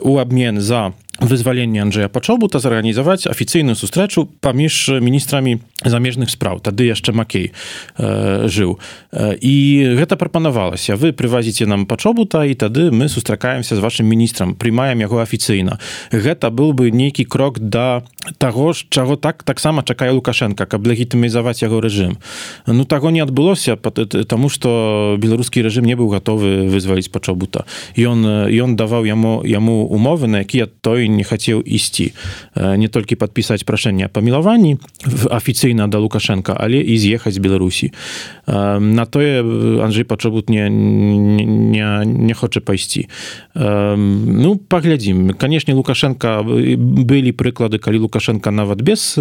у 0.00 0.18
абмен 0.18 0.60
за 0.60 0.92
вызвалення 1.20 1.82
Анджея 1.82 2.08
пачобута 2.08 2.58
зарганізаваць 2.58 3.26
афіцыйную 3.26 3.76
сустрэчу 3.76 4.28
паміж 4.40 5.00
міністрамі 5.00 5.58
замежных 5.84 6.30
спраў 6.30 6.60
тады 6.60 6.84
яшчэ 6.84 7.12
макей 7.12 7.52
э, 7.96 8.48
жыў 8.48 8.78
і 9.16 9.54
гэта 9.96 10.16
прапанавалася 10.16 10.96
вы 10.96 11.12
прывазіце 11.16 11.66
нам 11.66 11.86
пачобута 11.86 12.44
і 12.44 12.54
тады 12.54 12.90
мы 12.90 13.08
сустракаемся 13.08 13.76
з 13.76 13.80
вашим 13.80 14.06
міністрам 14.06 14.54
прымаем 14.54 15.00
яго 15.00 15.24
афіцыйна 15.24 15.80
гэта 16.12 16.50
быў 16.50 16.72
бы 16.76 16.90
нейкі 16.90 17.24
крок 17.24 17.58
да 17.60 18.04
таго 18.38 18.72
ж 18.72 18.86
чаго 18.90 19.16
так 19.16 19.42
таксама 19.42 19.82
чакае 19.82 20.10
лукашенко 20.12 20.66
каб 20.66 20.86
легітымізаваць 20.86 21.62
яго 21.62 21.80
рэжым 21.80 22.18
ну 22.66 22.84
таго 22.84 23.10
не 23.10 23.20
адбылося 23.20 23.76
таму 23.76 24.48
что 24.48 25.16
беларускі 25.18 25.62
рэжым 25.62 25.84
не 25.88 25.96
быў 25.96 26.12
гатовы 26.12 26.68
вызваліць 26.68 27.08
пачобута 27.08 27.64
ён 27.96 28.48
ён 28.48 28.76
даваў 28.76 29.08
яму 29.08 29.40
яму 29.44 29.88
умовы 29.88 30.28
на 30.28 30.44
якія 30.44 30.66
той 30.66 31.05
не 31.08 31.24
хацеў 31.24 31.62
ісці 31.62 32.12
не 32.56 32.88
толькі 32.88 33.16
подпісаць 33.16 33.64
прашэнне 33.64 34.08
памілаванні 34.08 34.78
афіцыйна 35.30 35.88
да 35.88 35.98
лукашенко 35.98 36.56
але 36.58 36.80
і 36.80 36.96
з'ехаць 36.96 37.38
беларусі 37.38 37.92
на 38.46 39.04
тое 39.06 39.42
Анжэй 39.82 40.04
пачабут 40.04 40.50
не 40.50 40.68
не, 40.70 41.86
не 42.04 42.34
хоча 42.34 42.60
пайсці 42.60 43.08
ну 43.54 44.56
паглядзім 44.56 45.34
канешне 45.34 45.74
лукашенко 45.74 46.42
былі 46.42 47.32
прыклады 47.32 47.78
калі 47.78 48.06
лукашенко 48.06 48.50
нават 48.50 48.82
без 48.82 49.18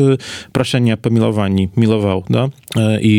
прашэння 0.52 0.98
памілаванні 0.98 1.70
мілаваў 1.76 2.26
да 2.30 2.50
і 3.02 3.14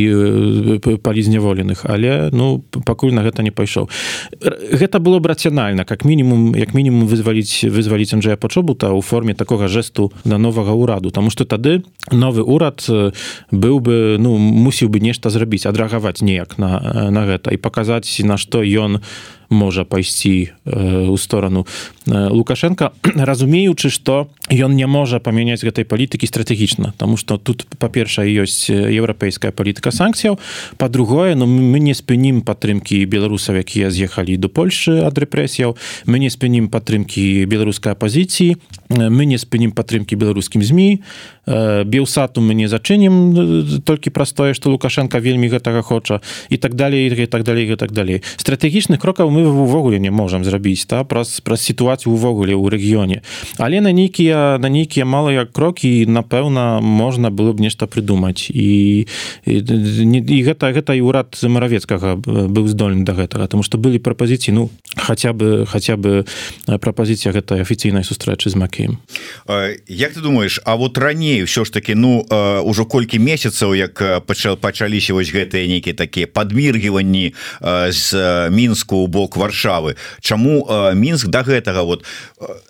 палізняволеных 1.03 1.87
але 1.89 2.31
ну 2.33 2.65
пакуль 2.85 3.13
на 3.13 3.23
гэта 3.23 3.43
не 3.43 3.51
пайшоў 3.51 3.89
гэта 4.73 4.99
было 4.99 5.19
б 5.19 5.27
рацыянальна 5.33 5.85
как 5.85 6.05
мінімум 6.05 6.55
як 6.57 6.75
мінімум 6.75 7.07
вызваліць 7.07 7.65
вызваліць 7.71 8.15
Анжея 8.15 8.37
пачу 8.57 8.65
пачобута 8.65 8.89
ў 8.89 9.01
форме 9.03 9.35
такога 9.35 9.69
жесту 9.69 10.13
на 10.25 10.39
новага 10.39 10.73
ўраду 10.73 11.11
тому 11.11 11.31
что 11.31 11.45
тады 11.45 11.85
новы 12.11 12.43
урад 12.43 12.87
быў 13.53 13.81
бы 13.81 14.17
ну 14.19 14.39
мусіў 14.39 14.89
бы 14.89 15.01
нешта 15.01 15.31
зрабіць 15.31 15.67
адрэагаваць 15.67 16.23
неяк 16.23 16.59
на 16.59 17.11
на 17.11 17.27
гэта 17.27 17.53
і 17.53 17.61
паказаць 17.61 18.09
на 18.25 18.37
што 18.37 18.65
ён 18.65 19.01
можа 19.49 19.85
пайсці 19.85 20.53
ў 20.67 21.17
сторону 21.19 21.67
лукашенко 22.07 22.93
разумеючы 23.03 23.91
что 23.91 24.29
ён 24.51 24.75
не 24.75 24.87
можа 24.87 25.19
памяняць 25.19 25.63
гэтай 25.63 25.85
палітыкі 25.85 26.27
стратэгічна 26.27 26.95
тому 26.97 27.17
что 27.17 27.37
тут 27.37 27.67
па-першае 27.79 28.31
ёсць 28.43 28.71
еўрапейская 28.71 29.53
палітыка 29.53 29.91
санкцыяў 29.91 30.39
по-другое 30.79 31.35
но 31.35 31.47
ну, 31.47 31.63
мы 31.63 31.79
не 31.79 31.95
спынім 31.95 32.43
падтрымки 32.43 33.05
беларусаў 33.05 33.63
якія 33.63 33.91
з'ехалі 33.91 34.37
до 34.37 34.49
Польшы 34.49 35.03
ад 35.03 35.19
рэпрэсіяў 35.19 35.77
мы 36.07 36.19
не 36.19 36.31
спынім 36.31 36.69
падтрымки 36.69 37.45
беларускай 37.47 37.93
апозіцыі 37.93 38.57
мы 38.91 39.27
не 39.27 39.39
спынім 39.39 39.73
падтрымки 39.73 40.15
беларускім 40.15 40.63
змі 40.63 41.03
біўсату 41.47 42.41
мы 42.41 42.55
не 42.55 42.67
зачынім 42.69 43.83
толькі 43.85 44.11
праз 44.11 44.33
тое 44.33 44.55
что 44.55 44.71
лукашенко 44.71 45.19
вельмі 45.19 45.49
гэтага 45.49 45.83
хоча 45.83 46.21
і 46.51 46.57
так 46.57 46.75
далее 46.75 47.07
і 47.07 47.27
так 47.27 47.43
далее 47.43 47.73
і 47.73 47.77
так 47.77 47.93
далее 47.93 48.23
стратэгічных 48.37 49.01
крокаў 49.01 49.31
мы 49.37 49.45
увогуле 49.45 49.99
не 50.01 50.11
можам 50.11 50.45
зрабіць 50.45 50.89
та 50.89 51.05
праз 51.05 51.41
праз 51.45 51.61
сітуацыю 51.61 52.17
увогуле 52.17 52.57
ў 52.57 52.73
рэгіёне 52.73 53.21
але 53.61 53.81
на 53.81 53.93
нейкія 53.93 54.57
на 54.57 54.69
нейкія 54.69 55.05
малыя 55.05 55.45
крокі 55.45 56.09
напэўна 56.09 56.81
можна 56.81 57.29
было 57.31 57.53
б 57.53 57.61
нешта 57.61 57.85
прыдумаць 57.87 58.49
і, 58.49 59.07
і, 59.45 59.57
і 59.61 60.39
гэта 60.49 60.73
гэта 60.73 60.97
і 60.97 61.05
ўрад 61.05 61.37
маравецкага 61.37 62.17
быў 62.17 62.65
здольны 62.73 63.05
да 63.05 63.13
гэтага 63.13 63.47
тому 63.47 63.63
что 63.63 63.77
былі 63.77 64.01
прапазіцыі 64.01 64.57
ну 64.57 64.71
хаця 64.97 65.37
бы 65.37 65.67
хаця 65.69 66.01
бы 66.01 66.25
прапазіцыя 66.65 67.37
гэтай 67.37 67.61
афіцыйнай 67.61 68.05
сустрэчы 68.05 68.49
з 68.49 68.57
макеем 68.57 68.99
Як 69.87 70.13
ты 70.15 70.21
думаешь 70.21 70.61
А 70.65 70.77
вот 70.77 70.99
раней 70.99 71.45
ўсё 71.45 71.65
ж 71.65 71.71
таки 71.71 71.95
ну 71.95 72.25
ўжо 72.65 72.89
колькі 72.89 73.19
месяцаў 73.19 73.75
як 73.75 74.25
пачал 74.27 74.57
пачаліся 74.57 75.13
вось 75.13 75.29
гэтыя 75.29 75.69
нейкія 75.69 75.95
такія 75.95 76.27
падміргіванні 76.27 77.35
з 77.91 78.07
мінску 78.51 78.97
у 79.05 79.07
бок 79.07 79.26
бок 79.27 79.37
варшавы. 79.37 79.97
Чаму 80.21 80.67
мінск 80.95 81.27
до 81.27 81.43
да 81.43 81.43
гэтага? 81.43 81.83
Вот 81.83 82.05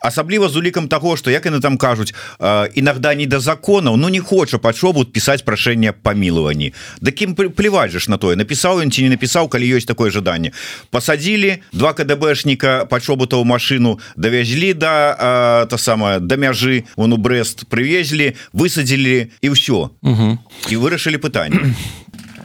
асабліва 0.00 0.48
з 0.48 0.56
улікам 0.56 0.88
того 0.88 1.16
что 1.16 1.30
як 1.30 1.44
яны 1.46 1.60
там 1.60 1.76
кажуць 1.76 2.14
иногда 2.74 3.14
не 3.14 3.26
до 3.26 3.40
законаў 3.40 3.96
но 3.96 4.08
не 4.08 4.20
хоча 4.20 4.58
пачобут 4.58 5.12
писать 5.12 5.44
прошение 5.44 5.92
помилованні 5.92 6.72
да 7.00 7.10
кім 7.10 7.34
плевать 7.34 7.90
же 7.90 8.00
на 8.10 8.16
тое 8.16 8.36
написал 8.36 8.78
он 8.78 8.90
ці 8.90 9.02
не 9.02 9.10
написал 9.10 9.48
калі 9.48 9.76
ёсць 9.76 9.86
такое 9.86 10.10
жаданне. 10.10 10.52
Посадили 10.90 11.60
два 11.72 11.92
кДбшника 11.92 12.86
пачобута 12.88 13.36
ў 13.36 13.44
машину 13.44 14.00
давязлі 14.16 14.72
да, 14.72 15.66
та 15.68 15.78
самая 15.78 16.20
да 16.20 16.36
мяжы 16.36 16.84
он 16.96 17.12
у 17.12 17.16
брест 17.16 17.66
привезли 17.68 18.34
высадили 18.52 19.30
і 19.42 19.48
все 19.50 19.90
і 20.70 20.76
вырашылі 20.76 21.18
пытанне 21.18 21.74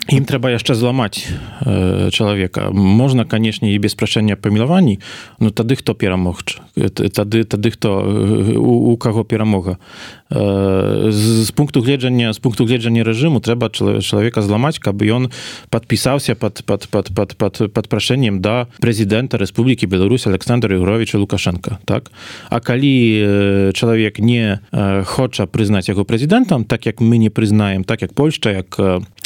ім 0.10 0.26
трэба 0.26 0.50
яшчэ 0.58 0.74
зламаць 0.74 1.30
э, 1.62 2.10
чалавека. 2.10 2.74
Можна 2.74 3.26
канешне 3.26 3.76
і 3.76 3.78
без 3.78 3.94
прашэння 3.94 4.34
памілаванні 4.36 4.98
Ну 5.40 5.52
тады 5.52 5.76
хто 5.78 5.94
перамогч 5.94 6.58
тады 6.76 7.44
тады 7.46 7.70
хто 7.72 8.02
у, 8.58 8.94
у 8.94 8.98
каго 8.98 9.24
перамога? 9.24 9.78
З, 10.30 11.46
з 11.46 11.52
пункту 11.52 11.82
гледжання 11.82 12.34
з 12.34 12.40
пункту 12.40 12.66
гледжання 12.66 13.04
рэжыму 13.04 13.42
трэба 13.46 13.70
чалавека 13.70 14.42
зламаць 14.42 14.80
каб 14.80 15.04
ён 15.04 15.30
подпісаўся 15.70 16.36
под 16.36 16.64
под 16.66 16.88
под 16.88 17.14
под 17.14 17.36
под 17.38 17.74
под 17.74 17.86
прашэннем 17.88 18.42
да 18.42 18.68
прэзідэнта 18.82 19.38
Рэспублікі 19.38 19.86
Беларусь 19.86 20.28
Александр 20.28 20.74
Ігровича 20.74 21.18
лукашенко 21.18 21.78
так? 21.86 22.12
А 22.50 22.60
калі 22.60 23.72
чалавек 23.74 24.20
не 24.20 24.60
хоча 25.06 25.46
прызнаць 25.46 25.90
яго 25.90 26.06
прэзідэнтам 26.06 26.66
так 26.66 26.86
як 26.86 27.02
мы 27.02 27.18
не 27.18 27.30
прызнаем 27.30 27.84
так 27.84 28.02
як 28.02 28.14
Польшча 28.14 28.52
як 28.52 28.80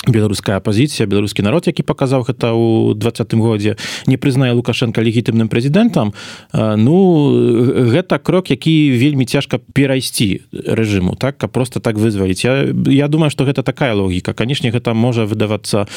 беларуская 0.07 0.57
апозіцыя 0.57 1.07
беларускі 1.09 1.41
народ 1.41 1.67
які 1.67 1.83
паказаў 1.83 2.23
гэта 2.29 2.53
ў 2.53 2.93
двадцатым 2.95 3.41
годзе 3.41 3.75
не 4.05 4.17
прызнае 4.17 4.53
лукашенко 4.53 5.01
легітымным 5.01 5.49
прэзідэнтам. 5.49 6.13
Ну 6.53 6.95
гэта 7.89 8.19
крок 8.19 8.53
які 8.53 8.93
вельмі 8.93 9.25
цяжка 9.25 9.57
перайсці 9.57 10.45
рэжыму 10.53 11.15
так? 11.17 11.37
Каб 11.37 11.51
просто 11.51 11.79
так 11.79 11.97
вызваліць. 11.97 12.45
Я, 12.45 12.69
я 12.87 13.07
думаю 13.07 13.29
что 13.29 13.45
гэта 13.45 13.63
такая 13.63 13.93
логіка. 13.93 14.33
Канешне 14.33 14.71
гэта 14.71 14.93
можа 14.93 15.25
выдавацца 15.25 15.87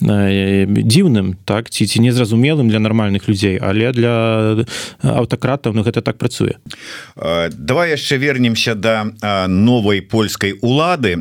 дзіўным 0.00 1.36
так? 1.44 1.70
Ці 1.70 1.86
ці 1.86 2.00
незразумелым 2.00 2.68
для 2.68 2.78
нармальных 2.78 3.28
людзей 3.28 3.58
але 3.58 3.92
для 3.92 4.64
аўтакратаў 5.02 5.74
ну 5.74 5.82
гэта 5.82 6.00
так 6.00 6.18
працуе. 6.18 6.56
Давай 7.50 7.90
яшчэ 7.90 8.16
вернемся 8.16 8.74
до 8.74 9.10
да 9.20 9.48
новой 9.48 10.00
польскай 10.00 10.54
улады. 10.62 11.16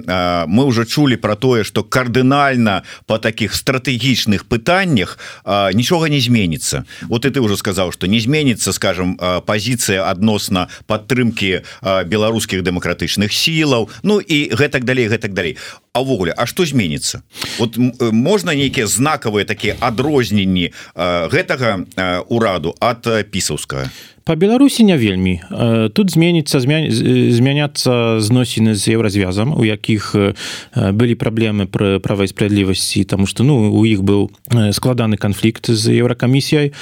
Мы 0.48 0.64
уже 0.66 0.86
чулі 0.86 1.16
про 1.16 1.36
тое 1.36 1.64
что 1.64 1.84
кардынал 1.84 2.35
кардынальна 2.36 2.84
по 3.06 3.18
таких 3.18 3.56
стратэгічных 3.56 4.46
пытаннях 4.46 5.18
нічога 5.46 6.10
не 6.10 6.20
зменится 6.20 6.86
вот 7.04 7.26
и 7.26 7.30
ты 7.30 7.40
уже 7.40 7.58
сказал 7.58 7.92
что 7.92 8.08
не 8.08 8.20
зменится 8.20 8.74
скажем 8.74 9.20
позиция 9.46 10.10
адносна 10.10 10.68
падтрымки 10.88 11.64
беларускіх 11.82 12.64
дэмакратычных 12.64 13.32
сілаў 13.32 13.90
Ну 14.04 14.20
і 14.20 14.50
гэтак 14.52 14.84
далей 14.84 15.08
гэтак 15.08 15.34
далей 15.34 15.58
увогуле 15.94 16.34
А 16.38 16.46
что 16.46 16.66
зменится 16.66 17.24
вот 17.58 17.78
можно 17.78 18.52
нейкіе 18.52 18.88
знакавыя 18.88 19.46
такія 19.46 19.76
адрозненні 19.80 20.74
гэтага 20.96 21.86
ураду 22.28 22.76
от 22.80 23.08
пісаўская 23.32 23.90
по 24.26 24.36
беларусі 24.36 24.84
не 24.84 24.98
вельмі. 24.98 25.40
Тут 25.94 26.10
зменіцца 26.10 26.58
змяняцца 26.60 28.18
зносіны 28.20 28.74
з 28.74 28.98
еўразвязам 28.98 29.54
у 29.54 29.62
якіх 29.62 30.18
былі 30.74 31.14
праблемы 31.14 31.70
пры 31.70 32.02
правай 32.02 32.28
справядлівасці 32.28 33.06
тому 33.06 33.30
что 33.30 33.46
ну 33.46 33.70
у 33.70 33.86
іх 33.86 34.02
быў 34.02 34.34
складаны 34.74 35.22
канфлікт 35.22 35.70
з 35.70 36.02
еўракамісіяй. 36.02 36.74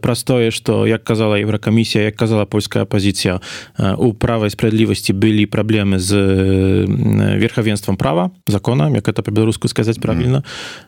Простое 0.00 0.50
что 0.50 0.86
як 0.88 1.04
казала 1.04 1.36
еўракамісія 1.36 2.08
як 2.08 2.16
казала 2.16 2.48
польская 2.48 2.88
апозіцыя 2.88 3.44
у 3.76 4.16
правай 4.16 4.48
справядлівасці 4.48 5.12
былі 5.12 5.44
праблемы 5.44 6.00
з 6.00 6.16
верхавенствам 7.36 8.00
права 8.00 8.30
закона 8.48 8.88
як 8.88 9.08
это 9.08 9.20
по-беларуску 9.20 9.68
сказаць 9.68 10.00
правильно 10.00 10.44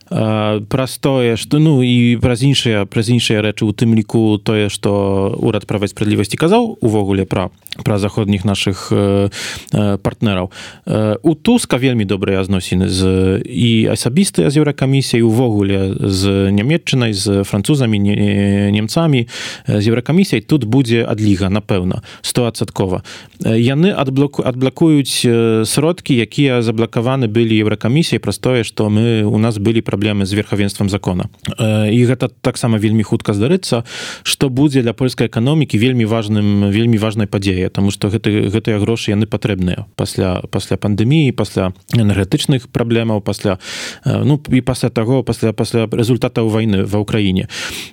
mm. 0.08 0.64
простое 0.72 1.36
что 1.36 1.58
ну 1.58 1.82
і 1.84 2.16
праз 2.16 2.40
іншыя 2.40 2.88
праз 2.88 3.12
іншыя 3.12 3.44
рэчы 3.44 3.68
у 3.68 3.76
тым 3.76 3.92
ліку 3.92 4.40
тое 4.40 4.72
что 4.72 5.36
урад 5.36 5.68
правай 5.68 5.88
справядлівасці 5.98 6.38
казаў 6.38 6.78
увогуле 6.78 7.26
пра 7.26 7.50
пра 7.82 7.98
заходніх 7.98 8.44
наших 8.44 8.92
э, 8.92 9.30
э, 9.72 9.98
партнераў. 9.98 10.50
Э, 10.86 11.16
у 11.22 11.34
туска 11.34 11.76
вельмі 11.76 12.04
добрыя 12.04 12.44
зносіны 12.44 12.88
з 12.88 13.02
і 13.42 13.88
асабістыя 13.94 14.50
з 14.50 14.58
еўракамісіяй 14.58 15.22
увогуле 15.22 15.94
з 15.98 16.50
нямметчынай 16.50 17.12
з 17.14 17.44
французамі 17.44 17.98
немцамі. 17.98 19.28
З 19.66 19.84
еўракамісіяй 19.88 20.42
тут 20.42 20.64
будзе 20.64 21.04
адліга 21.04 21.50
напэўна 21.50 22.02
стоадсадкова 22.22 23.02
яны 23.44 23.94
адблоку 23.94 24.42
адблакуюць 24.42 25.22
сродкі 25.64 26.14
якія 26.18 26.62
заблакаваны 26.62 27.30
былі 27.30 27.54
еўракамісіяй 27.62 28.18
праз 28.18 28.38
тое 28.38 28.64
што 28.66 28.90
мы 28.90 29.22
у 29.22 29.38
нас 29.38 29.58
былі 29.58 29.80
праблемы 29.80 30.26
з 30.26 30.34
верхавенствам 30.34 30.88
закона. 30.90 31.30
І 31.58 31.98
гэта 32.06 32.28
таксама 32.42 32.78
вельмі 32.78 33.02
хутка 33.02 33.32
здарыцца 33.32 33.84
што 34.22 34.50
будзе 34.50 34.82
для 34.82 34.92
польскай 34.92 35.30
эканомікі 35.30 35.78
вельмі 35.78 35.87
вельмі 35.88 36.04
важным 36.04 36.68
вельмі 36.68 37.00
важной 37.00 37.26
падзея 37.26 37.72
тому 37.72 37.90
что 37.90 38.12
гэты 38.12 38.52
гэтыя 38.52 38.76
грошы 38.78 39.16
яны 39.16 39.24
патрэбныя 39.24 39.88
пасля 39.96 40.44
пасля 40.52 40.76
пандеміі 40.76 41.32
пасля 41.32 41.72
энергетычных 41.96 42.68
праблемаў 42.68 43.24
пасля 43.24 43.58
ну 44.04 44.36
і 44.52 44.60
пасля 44.60 44.92
того 44.92 45.22
пасля 45.24 45.52
пасля 45.52 45.88
результатаў 45.88 46.48
войны 46.48 46.84
ва 46.84 47.00
ўкраіне. 47.00 47.48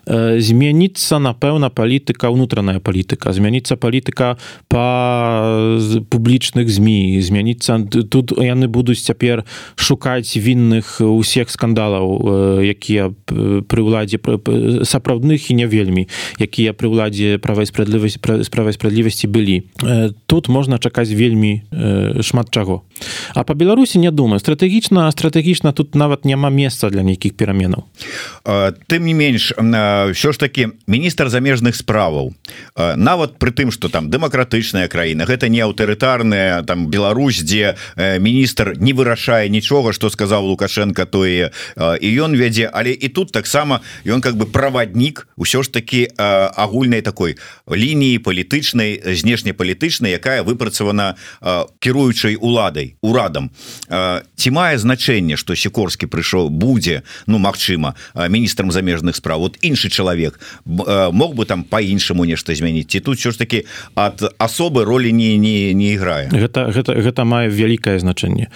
Змяніцца 0.08 1.20
напэўна 1.20 1.70
палітыка 1.70 2.30
унутраная 2.34 2.80
палітыка. 2.80 3.32
Змяніцца 3.32 3.78
палітыка 3.80 4.36
па 4.68 4.86
публічных 6.10 6.70
змі. 6.70 7.22
Змяніцца 7.22 7.80
тут 7.88 8.36
яны 8.36 8.68
будуць 8.68 9.02
цяпер 9.06 9.46
шукаць 9.76 10.36
вінных 10.36 11.00
усіх 11.00 11.50
скандалаў 11.50 12.62
якія 12.66 13.14
пры 13.30 13.82
ўладзе 13.82 14.20
сапраўдных 14.84 15.52
і 15.52 15.54
не 15.62 15.68
вельмі 15.68 16.08
якія 16.40 16.74
пры 16.74 16.92
ўладзе 16.92 17.38
правай 17.40 17.66
справ 17.86 18.10
справядлівасць 18.12 18.46
справа 18.46 18.74
справядлівасці 18.74 19.28
былі 19.28 19.64
тут 20.28 20.50
можна 20.50 20.78
чакаць 20.78 21.10
вельмі 21.10 21.64
шмат 22.22 22.50
чаго 22.52 22.84
а 23.34 23.44
по 23.44 23.54
беларусі 23.54 24.00
не 24.00 24.12
думаю 24.12 24.40
стратэгічна 24.40 25.12
стратэгічна 25.12 25.72
тут 25.72 25.96
нават 25.96 26.26
няма 26.26 26.50
месца 26.50 26.90
для 26.90 27.04
нейкіх 27.04 27.36
пераменаў 27.36 27.86
тым 28.90 29.06
не 29.06 29.14
менш 29.14 29.54
все 30.14 30.32
ж 30.32 30.40
таки 30.40 30.70
міністр 30.88 31.30
замежных 31.30 31.76
справаў 31.76 32.34
нават 32.76 33.38
при 33.38 33.52
тым 33.52 33.72
что 33.72 33.90
там 33.90 34.10
дэмакратычная 34.10 34.88
краіна 34.88 35.26
гэта 35.26 35.50
не 35.50 35.60
аўтарытарная 35.60 36.64
там 36.64 36.88
Беларусь 36.88 37.44
дзе 37.44 37.76
міністр 37.98 38.76
не 38.78 38.94
вырашае 38.94 39.50
нічога 39.50 39.94
что 39.94 40.10
сказаў 40.10 40.46
лукашенко 40.46 41.06
тое 41.06 41.52
і 41.78 42.08
ён 42.22 42.36
вядзе 42.36 42.70
але 42.72 42.92
і 42.92 43.08
тут 43.10 43.32
таксама 43.32 43.82
ён 44.06 44.22
как 44.22 44.36
бы 44.36 44.46
праваднік 44.46 45.28
усё 45.38 45.64
ж 45.64 45.72
таки 45.72 46.10
агульнай 46.18 47.02
такой 47.02 47.38
лініі 47.76 48.20
палітычнай 48.20 49.04
знешнепалітычнай 49.04 50.16
якая 50.16 50.44
выпрацавана 50.44 51.16
кіруючай 51.80 52.36
уладай 52.36 52.96
урадам. 53.02 53.52
Ці 54.36 54.50
мае 54.52 54.78
значэнне 54.80 55.38
что 55.38 55.56
сікорскі 55.56 56.08
прыйшоў 56.08 56.50
будзе 56.50 57.04
ну 57.28 57.38
Мачыма 57.38 57.96
міністрам 58.16 58.72
замежных 58.72 59.16
справ 59.16 59.40
вот 59.40 59.58
іншы 59.62 59.90
чалавек 59.90 60.40
мог 60.66 61.36
бы 61.36 61.46
там 61.46 61.64
по-іншаму 61.64 62.26
нешта 62.26 62.56
змяніць? 62.56 62.88
Ці 62.88 63.00
тут 63.00 63.20
все 63.20 63.32
ж 63.32 63.38
таки 63.38 63.66
ад 63.96 64.24
асобы 64.40 64.84
ролі 64.84 65.12
не 65.12 65.38
не 65.38 65.74
не 65.74 65.94
іграе? 65.94 66.30
Гэта 66.32 66.72
гэта 66.72 66.96
гэта 66.96 67.24
мае 67.24 67.50
вялікае 67.50 68.00
значэнне. 68.00 68.48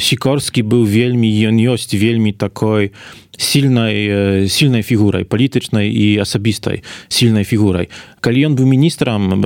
Сікорскі 0.00 0.62
быў 0.62 0.86
вельмі 0.86 1.28
ён 1.50 1.58
ёсць 1.58 1.92
вельмі 1.94 2.32
такой 2.32 2.94
у 2.94 3.24
сильной 3.36 4.48
сильной 4.48 4.82
фігурай 4.82 5.24
палітычнай 5.24 5.90
і 5.90 6.18
асабістай 6.18 6.82
сильной 7.08 7.44
фігурай 7.44 7.88
калі 8.20 8.46
ён 8.48 8.54
быў 8.56 8.66
міністрам 8.66 9.42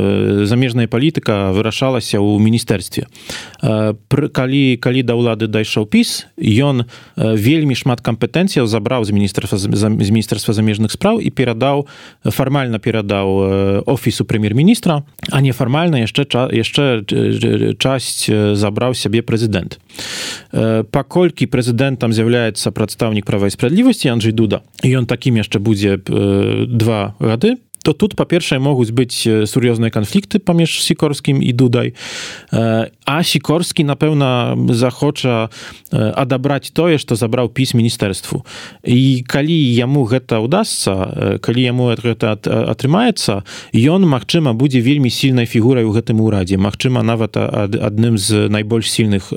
замежная 0.46 0.86
палітыка 0.86 1.52
вырашалася 1.52 2.18
ў 2.20 2.38
міністэрстве 2.38 3.06
калі 4.32 4.62
калі 4.76 5.00
да 5.02 5.14
ўлады 5.14 5.46
дайшоў 5.48 5.86
піс 5.86 6.26
ён 6.36 6.84
вельмі 7.16 7.74
шмат 7.74 8.00
кампетэнцыяў 8.00 8.66
забраў 8.66 9.04
з 9.04 9.10
міністерства 9.10 9.58
з 9.58 10.10
міністерства 10.10 10.54
замежных 10.54 10.92
спраў 10.92 11.20
і 11.20 11.30
перадаў 11.30 11.86
фармальна 12.24 12.78
перадаў 12.78 13.84
офісу 13.86 14.24
прэм'ер-міністра 14.24 15.02
а 15.30 15.38
нефармальна 15.40 16.04
яшчэ 16.04 16.24
яшчэ 16.52 17.04
часць 17.78 18.28
забраў 18.54 18.94
сябе 18.94 19.22
прэзідэнт. 19.22 19.78
Паколькі 20.90 21.46
прэзідэнтам 21.46 22.12
з'яўляецца 22.12 22.72
прадстаўнік 22.72 23.26
права 23.28 23.48
і 23.48 23.54
справядлівасці 23.78 24.08
Анджей 24.08 24.32
дуда 24.32 24.62
ён 24.82 25.06
такім 25.06 25.38
яшчэ 25.38 25.62
будзе 25.62 26.02
два 26.02 27.14
гады 27.20 27.62
то 27.86 27.92
тут 27.94 28.16
па-першае 28.18 28.58
могуць 28.58 28.90
быць 28.90 29.22
сур'ёзныя 29.22 29.94
канфлікты 29.94 30.42
паміж 30.42 30.82
сікорскім 30.82 31.38
і 31.38 31.52
дудай 31.54 31.94
а 32.50 33.22
сікорскі 33.22 33.86
напэўна 33.86 34.58
захоча 34.74 35.48
адабраць 35.94 36.74
тое 36.74 36.98
што 36.98 37.14
забраў 37.14 37.48
піс 37.54 37.74
міністэрству 37.78 38.42
і 38.82 39.22
калі 39.22 39.54
яму 39.54 40.04
гэта 40.10 40.42
ўдасца 40.42 41.38
калі 41.38 41.60
яму 41.62 41.94
гэта 41.94 42.34
атрымаецца 42.42 43.46
ён 43.72 44.10
магчыма 44.10 44.58
будзе 44.58 44.82
вельмі 44.82 45.10
сильнай 45.10 45.46
фігурай 45.46 45.86
у 45.86 45.94
гэтым 45.94 46.20
урадзе 46.20 46.58
Магчыма 46.58 47.06
нават 47.06 47.38
адным 47.38 48.18
з 48.18 48.50
найбольш 48.50 48.90
сильных 48.90 49.30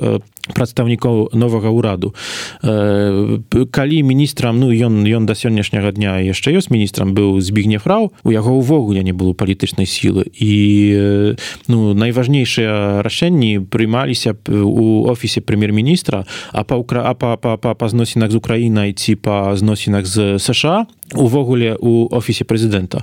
прадстаўнікоў 0.50 1.30
новага 1.38 1.70
ўраду. 1.70 2.14
Калі 2.62 3.96
міністрам 4.02 4.58
ну 4.58 4.74
ён 4.74 5.06
ён 5.06 5.26
да 5.26 5.38
сённяшняга 5.38 5.94
дня 5.94 6.18
яшчэ 6.18 6.50
ёсць 6.58 6.70
міністрам 6.70 7.14
быў 7.14 7.38
збігне 7.38 7.78
фрау 7.78 8.10
у 8.26 8.30
яго 8.34 8.58
ўвогуле 8.58 9.06
не 9.06 9.14
было 9.14 9.38
палітычнай 9.38 9.86
сілы. 9.86 10.26
І 10.34 11.38
ну 11.70 11.94
найважнейшыя 11.94 13.02
рашэнні 13.06 13.62
прымаліся 13.70 14.34
у 14.50 15.06
офісе 15.06 15.40
прэм'ер-міністра 15.40 16.26
а 16.50 16.60
па 16.66 16.82
а 16.82 17.14
па 17.14 17.36
па 17.36 17.56
па 17.56 17.74
па 17.74 17.86
зносінах 17.88 18.34
з 18.34 18.36
украінай 18.42 18.92
ці 18.92 19.14
па 19.14 19.54
зносінах 19.54 20.06
з 20.06 20.38
сша 20.42 20.86
увогуле 21.14 21.78
у 21.78 22.10
офісе 22.10 22.42
прэзідэнта. 22.44 23.02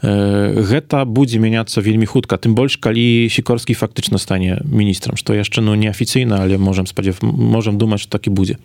Гэта 0.00 1.04
будзе 1.04 1.38
мяняцца 1.38 1.84
вельмі 1.84 2.08
хутка. 2.08 2.40
Тым 2.40 2.56
больш 2.56 2.80
калі 2.80 3.28
сікорскі 3.28 3.76
фактычна 3.76 4.16
стане 4.16 4.64
міністрам 4.64 5.20
што 5.20 5.36
яшчэ 5.36 5.60
ну 5.60 5.76
неафіцыйна 5.76 6.40
але 6.40 6.56
можа 6.56 6.78
можем 6.78 6.86
спадзяв 6.86 7.18
можем 7.22 7.78
думаць 7.78 8.00
что 8.00 8.10
так 8.10 8.26
і 8.26 8.30
будзе. 8.30 8.56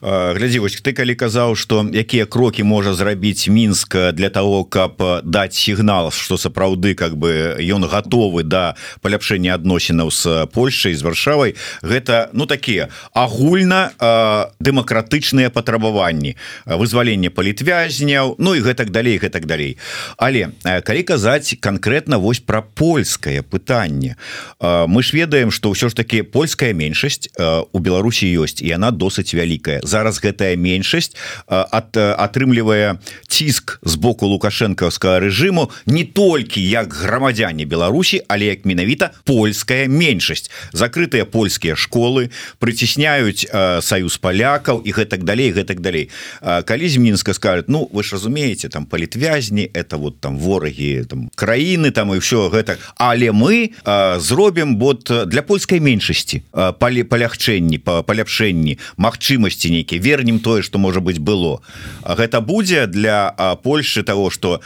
Глядзі 0.00 0.58
вось 0.58 0.78
ты 0.78 0.92
калі 0.92 1.14
казаў 1.18 1.56
что 1.56 1.82
якія 1.82 2.26
крокі 2.26 2.62
можа 2.62 2.94
зрабіць 2.94 3.48
мінск 3.48 4.14
для 4.14 4.30
того 4.30 4.64
каб 4.64 5.02
даць 5.24 5.58
сігнал 5.58 6.12
что 6.12 6.38
сапраўды 6.38 6.94
как 6.94 7.18
бы 7.18 7.58
ён 7.58 7.82
готовы 7.90 8.46
да 8.46 8.76
паляпшэння 9.02 9.54
адносінаў 9.54 10.10
с 10.10 10.46
Польшай 10.54 10.94
з 10.94 11.02
варшавай 11.02 11.54
гэта 11.82 12.30
ну 12.32 12.46
такія 12.46 12.88
агульна 13.12 13.90
дэмакратычныя 14.60 15.50
патрабаванні. 15.50 16.36
Вызвалення 16.66 17.30
палітвязняў 17.30 18.35
Ну 18.38 18.54
і 18.54 18.60
гэтак 18.60 18.90
далей 18.90 19.18
гэтак 19.18 19.46
далей. 19.46 19.78
Але 20.16 20.52
калі 20.62 21.02
казаць 21.02 21.56
конкретно 21.60 22.18
вось 22.18 22.40
про 22.40 22.62
польскае 22.62 23.42
пытанне 23.42 24.16
мы 24.60 25.02
ж 25.02 25.12
ведаем 25.12 25.50
что 25.50 25.70
ўсё 25.72 25.88
ж 25.88 25.94
таки 25.94 26.22
польская 26.22 26.72
меншасць 26.72 27.28
у 27.72 27.78
Беларусі 27.78 28.28
ёсць 28.28 28.60
і 28.60 28.72
она 28.76 28.90
досыць 28.90 29.32
вялікая. 29.32 29.80
Зараз 29.82 30.20
гэтая 30.20 30.56
меншасць 30.56 31.16
от 31.46 31.96
атрымлівае 31.96 33.00
ціск 33.28 33.78
з 33.82 33.94
боку 33.96 34.26
лукашэнкаўскага 34.26 35.24
рэжыму 35.24 35.70
не 35.86 36.04
толькі 36.04 36.60
як 36.60 36.92
грамадзяне 36.92 37.64
Беларусі 37.64 38.20
але 38.28 38.52
як 38.52 38.64
менавіта 38.64 39.12
польская 39.24 39.88
меншасць. 39.88 40.50
Закрытыя 40.72 41.24
польскія 41.24 41.76
школы 41.76 42.30
прыцісняюць 42.58 43.48
саюз 43.80 44.18
палякаў 44.18 44.82
і 44.84 44.90
гэтак 44.92 45.24
далей 45.24 45.52
гэтак 45.52 45.80
далей. 45.80 46.10
Калі 46.42 46.88
з 46.88 46.96
мінска 46.96 47.34
скажут 47.34 47.68
Ну 47.68 47.88
вы 47.92 48.02
ж 48.02 48.18
разумееце 48.26 48.68
там 48.68 48.84
палітвязні 48.84 49.70
это 49.74 49.96
вот 49.96 50.20
там 50.20 50.38
ворагі 50.38 51.04
там 51.04 51.30
краіны 51.34 51.90
там 51.90 52.14
і 52.14 52.18
все 52.18 52.48
гэта. 52.48 52.76
Але 52.96 53.30
мы 53.30 53.70
зробім 54.18 54.78
вот 54.78 55.10
для 55.26 55.42
польскай 55.42 55.80
меншасці 55.80 56.42
палі 56.78 57.02
палягчы 57.04 57.46
палягчэнні 57.46 57.78
по 57.78 58.02
паляпшэнні 58.02 58.78
магчымасці 58.96 59.70
нейкі 59.70 59.98
вернем 59.98 60.40
тое 60.40 60.62
что 60.62 60.78
можа 60.78 61.00
быть 61.00 61.18
было. 61.18 61.60
Гэта 62.02 62.40
будзе 62.40 62.86
для 62.86 63.58
Польши 63.62 64.02
того 64.02 64.30
что 64.30 64.60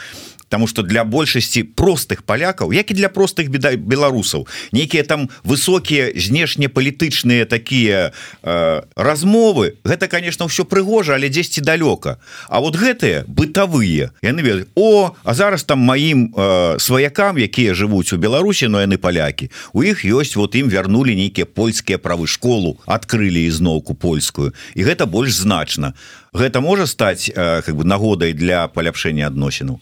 потому 0.51 0.67
что 0.67 0.83
для 0.83 1.05
большасці 1.05 1.63
простых 1.63 2.27
палякаў 2.27 2.73
як 2.75 2.91
і 2.91 2.93
для 2.93 3.07
простых 3.07 3.47
беда 3.47 3.71
беларусаў 3.79 4.51
нейкія 4.75 5.07
там 5.07 5.29
высокія 5.47 6.11
знешнепалітычныя 6.11 7.47
такія 7.47 8.11
э, 8.43 8.81
размовы 8.99 9.79
гэта 9.87 10.11
конечно 10.11 10.51
все 10.51 10.65
прыгожа 10.65 11.15
але 11.15 11.29
10 11.29 11.63
далёка. 11.63 12.19
А 12.49 12.59
вот 12.59 12.75
гэтыя 12.75 13.23
бытавыя 13.31 14.11
яны 14.21 14.43
ведаюць 14.43 14.67
О 14.75 15.15
а 15.23 15.33
зараз 15.33 15.63
там 15.63 15.79
маім 15.79 16.35
э, 16.35 16.79
сваякам 16.79 17.39
якія 17.39 17.71
жывуць 17.71 18.11
у 18.11 18.17
Беларусі 18.19 18.67
но 18.67 18.83
яны 18.83 18.97
палякі 18.99 19.55
у 19.71 19.87
іх 19.87 20.03
ёсць 20.03 20.35
вот 20.35 20.55
ім 20.59 20.67
вярнулі 20.67 21.15
нейкія 21.15 21.47
польскія 21.47 21.95
правы 21.95 22.27
школу 22.27 22.75
адкрылі 22.85 23.39
ізноўку 23.47 23.95
польскую 23.95 24.51
і 24.75 24.83
гэта 24.83 25.07
больш 25.07 25.31
значна 25.31 25.95
гэта 26.33 26.61
можа 26.61 26.87
стаць 26.87 27.27
э, 27.27 27.61
как 27.61 27.75
бы 27.75 27.83
нагодай 27.83 28.33
для 28.33 28.67
паляпшэння 28.71 29.27
адносінаў? 29.27 29.79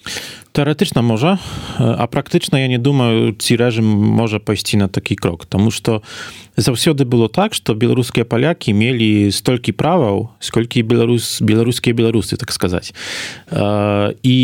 Тэарэтычна 0.54 1.06
можа 1.06 1.38
а 1.78 2.08
практычна 2.08 2.58
я 2.58 2.68
не 2.68 2.82
думаю 2.82 3.38
ці 3.38 3.54
рэжым 3.56 3.86
можа 3.86 4.40
пайсці 4.42 4.82
на 4.82 4.88
такі 4.90 5.16
крок 5.16 5.46
тому 5.46 5.70
что 5.72 6.02
заўсёды 6.60 7.06
было 7.06 7.30
так 7.30 7.54
что 7.54 7.74
беларускія 7.74 8.26
палякі 8.26 8.74
мелі 8.74 9.32
столькі 9.32 9.72
праваў 9.72 10.30
сколькі 10.40 10.84
беларус 10.84 11.42
беларускія 11.42 11.96
беларусы 11.96 12.38
так 12.38 12.52
сказаць. 12.52 12.94
І 14.24 14.38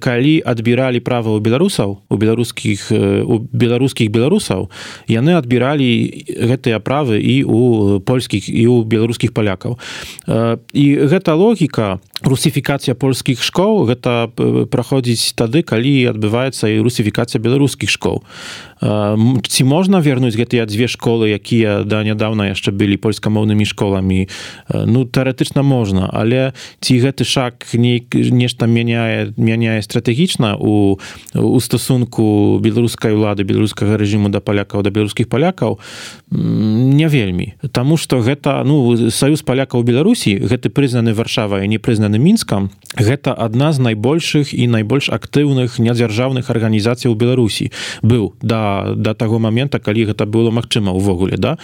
калі 0.00 0.34
адбіралі 0.44 1.00
права 1.00 1.36
у 1.36 1.40
беларусаў 1.40 2.00
у 2.08 2.16
беларускіх 2.16 2.90
у 2.92 3.38
беларускіх 3.52 4.10
беларусаў 4.10 4.70
яны 5.08 5.36
адбіралі 5.36 5.88
гэтыя 6.26 6.80
правы 6.80 7.20
і 7.20 7.44
у 7.44 8.00
польскіх 8.00 8.48
і 8.48 8.66
у 8.66 8.84
беларускіх 8.84 9.32
палякаў. 9.32 9.78
І 10.72 10.84
гэта 11.04 11.34
логіка 11.34 12.00
русіфікацыя 12.22 12.94
польскіх 12.94 13.42
школ 13.42 13.86
гэта 13.86 14.32
праходзіць 14.70 15.36
тады 15.38 15.62
калі 15.62 16.10
адбываецца 16.10 16.66
і 16.66 16.82
русіфікацыя 16.82 17.38
беларускіх 17.38 17.90
школ 17.90 18.24
ці 18.80 19.62
можна 19.64 19.98
вернуць 19.98 20.38
гэтыя 20.38 20.62
дзве 20.66 20.86
школы 20.86 21.34
якія 21.34 21.82
да 21.82 22.06
нядаўна 22.06 22.54
яшчэ 22.54 22.70
былі 22.70 22.94
польскамоўнымі 22.94 23.66
школамі? 23.66 24.30
Ну 24.70 25.02
тэарэтычна 25.02 25.66
можна 25.66 26.06
але 26.12 26.54
ці 26.78 26.94
гэты 27.02 27.26
шаг 27.26 27.66
не 27.74 27.98
нешта 28.14 28.70
мяняе 28.70 29.34
мяняе 29.34 29.82
стратэгічна 29.82 30.54
у 30.62 31.02
у 31.34 31.58
стасунку 31.58 32.58
беларускай 32.62 33.18
улады 33.18 33.42
беларускага 33.42 33.98
рэжыму 33.98 34.30
да 34.30 34.38
палякаў 34.38 34.86
да 34.86 34.90
беларускіх 34.94 35.26
палякаў? 35.26 35.82
Не 36.30 37.08
вельмі. 37.08 37.58
Таму 37.72 37.96
что 37.96 38.22
гэта 38.22 38.62
ну 38.62 39.10
саюз 39.10 39.42
палякаў 39.42 39.82
беларусі 39.82 40.38
гэты 40.38 40.70
прызнаны 40.70 41.18
варшава 41.18 41.66
і 41.66 41.68
не 41.68 41.82
прызнаны 41.82 42.22
мінскам 42.22 42.70
гэта 42.94 43.34
адна 43.34 43.72
з 43.74 43.82
найбольшых 43.82 44.54
і 44.54 44.70
найбольш 44.70 45.10
актыўных 45.10 45.82
нядзяржаўных 45.82 46.50
арганізацый 46.50 47.10
у 47.10 47.18
беларусі. 47.18 47.74
Быў 48.02 48.38
да 48.42 48.67
да 48.96 49.14
таго 49.14 49.38
момента 49.38 49.78
калі 49.78 50.08
гэта 50.10 50.26
было 50.26 50.50
магчыма 50.50 50.92
увогуле 50.92 51.36
да 51.36 51.56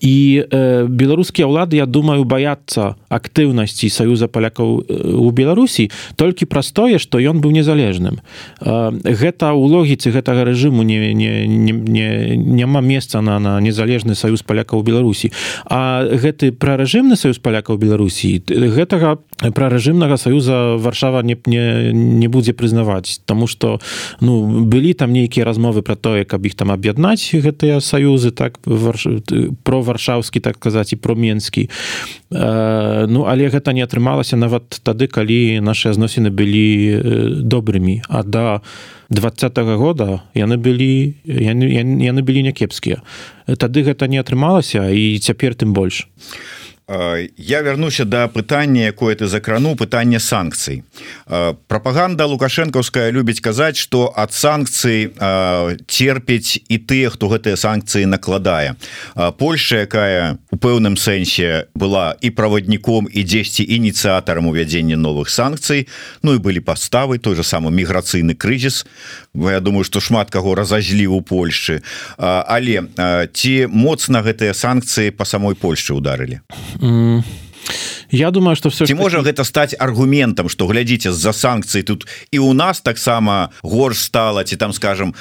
і 0.00 0.44
э, 0.44 0.86
беларускія 0.88 1.46
ўлады 1.48 1.76
я 1.80 1.86
думаю 1.86 2.24
баяцца 2.24 2.96
актыўнасці 3.08 3.88
саюза 3.88 4.28
палякаў 4.28 4.84
у 5.16 5.30
беларусі 5.30 5.90
толькі 6.16 6.46
праз 6.46 6.72
тое 6.72 6.98
што 6.98 7.18
ён 7.18 7.40
быў 7.40 7.56
незалежным 7.56 8.20
э, 8.60 8.92
гэта 9.02 9.56
ў 9.56 9.62
логіцы 9.64 10.12
гэтага 10.12 10.44
рэжыму 10.44 10.82
не, 10.82 11.14
не, 11.14 11.46
не, 11.46 11.72
не 11.72 12.06
няма 12.36 12.80
месца 12.80 13.20
на 13.20 13.38
на 13.38 13.60
незалежны 13.60 14.14
саюз 14.14 14.42
палякаў 14.42 14.82
беларусі 14.82 15.32
а 15.64 16.04
гэты 16.04 16.52
прарэжымны 16.52 17.16
саюз 17.16 17.38
палякаў 17.38 17.80
беларусі 17.80 18.42
гэтага 18.48 19.18
прарэжымнага 19.40 20.16
саюза 20.16 20.76
варшава 20.76 21.22
не 21.22 21.36
не, 21.46 21.92
не 21.92 22.28
будзе 22.28 22.52
прызнаваць 22.52 23.20
тому 23.24 23.46
что 23.46 23.80
ну 24.20 24.64
былі 24.64 24.92
там 24.92 25.12
нейкія 25.12 25.44
размовы 25.44 25.82
про 25.82 25.96
тое 25.96 26.24
каб 26.24 26.44
іх 26.46 26.54
там 26.54 26.70
аб'яднаць 26.70 27.32
гэтыя 27.32 27.80
саюзы 27.80 28.30
так 28.30 28.58
варш... 28.64 29.06
про 29.62 29.80
варшаўскі 29.96 30.44
так 30.44 30.60
казаць 30.60 30.92
і 30.92 31.00
про 31.00 31.16
менскі 31.16 31.68
э, 32.30 33.06
ну 33.08 33.24
але 33.24 33.48
гэта 33.48 33.72
не 33.72 33.80
атрымалася 33.80 34.36
нават 34.36 34.80
тады 34.84 35.08
калі 35.08 35.60
наши 35.64 35.92
зносіны 35.96 36.28
былі 36.30 36.68
э, 36.92 37.00
добрымі. 37.40 38.04
А 38.08 38.22
да 38.22 38.60
двадцатого 39.08 39.76
года 39.76 40.22
яны 40.34 40.60
былі 40.60 41.16
яны, 41.24 41.64
яны 42.04 42.20
былі 42.22 42.42
някепскія. 42.52 43.00
Тады 43.46 43.82
гэта 43.82 44.06
не 44.06 44.20
атрымалася 44.20 44.90
і 44.90 45.18
цяпер 45.18 45.54
тым 45.54 45.72
больш. 45.72 46.06
а 46.06 46.65
я 46.88 47.62
вярнуся 47.62 48.04
да 48.04 48.28
пытання 48.28 48.86
якое 48.86 49.16
ты 49.16 49.26
закрану 49.26 49.74
пытання 49.74 50.20
санкцый. 50.20 50.84
Прапаганда 51.66 52.26
лукашэнкаўская 52.30 53.10
любіць 53.10 53.42
казаць 53.42 53.76
что 53.76 54.14
ад 54.14 54.30
санкцый 54.30 55.10
терпіць 55.90 56.62
і 56.68 56.78
тыя 56.78 57.10
хто 57.10 57.26
гэтыя 57.26 57.58
санкцыі 57.58 58.06
накладае. 58.06 58.76
Польша 59.38 59.82
якая 59.82 60.38
у 60.54 60.56
пэўным 60.56 60.94
сэнсе 60.94 61.66
была 61.74 62.14
і 62.22 62.30
правадніком 62.30 63.10
і 63.10 63.20
дзесьці 63.26 63.66
ініцыятарам 63.66 64.46
увядзення 64.46 64.94
новых 64.94 65.26
санкцый 65.26 65.88
Ну 66.22 66.34
і 66.34 66.38
былі 66.38 66.60
паставы 66.62 67.18
той 67.18 67.34
же 67.34 67.42
самы 67.42 67.74
міграцыйны 67.74 68.38
крызіс. 68.38 68.86
Я 69.34 69.58
думаю 69.58 69.82
что 69.82 69.98
шмат 69.98 70.30
каго 70.30 70.54
разазлі 70.54 71.06
у 71.06 71.20
Польшчы 71.20 71.82
але 72.16 72.86
ці 73.34 73.66
моцна 73.66 74.22
гэтыя 74.22 74.54
санкцыі 74.54 75.10
по 75.10 75.24
самой 75.24 75.58
Польшчы 75.58 75.90
ударылі 75.90 76.46
Я 78.10 78.30
думаю 78.30 78.56
что 78.56 78.68
все 78.68 78.86
ці 78.86 78.94
можа 78.94 79.18
таки... 79.18 79.30
гэта 79.30 79.44
стаць 79.44 79.74
аргументам 79.78 80.48
что 80.48 80.66
глядзіце 80.66 81.12
з-за 81.12 81.32
санкцыі 81.32 81.82
тут 81.82 82.06
і 82.30 82.38
у 82.38 82.52
нас 82.52 82.80
таксама 82.80 83.50
горш 83.62 83.98
стала 83.98 84.44
ці 84.44 84.56
там 84.56 84.72
скажем 84.72 85.14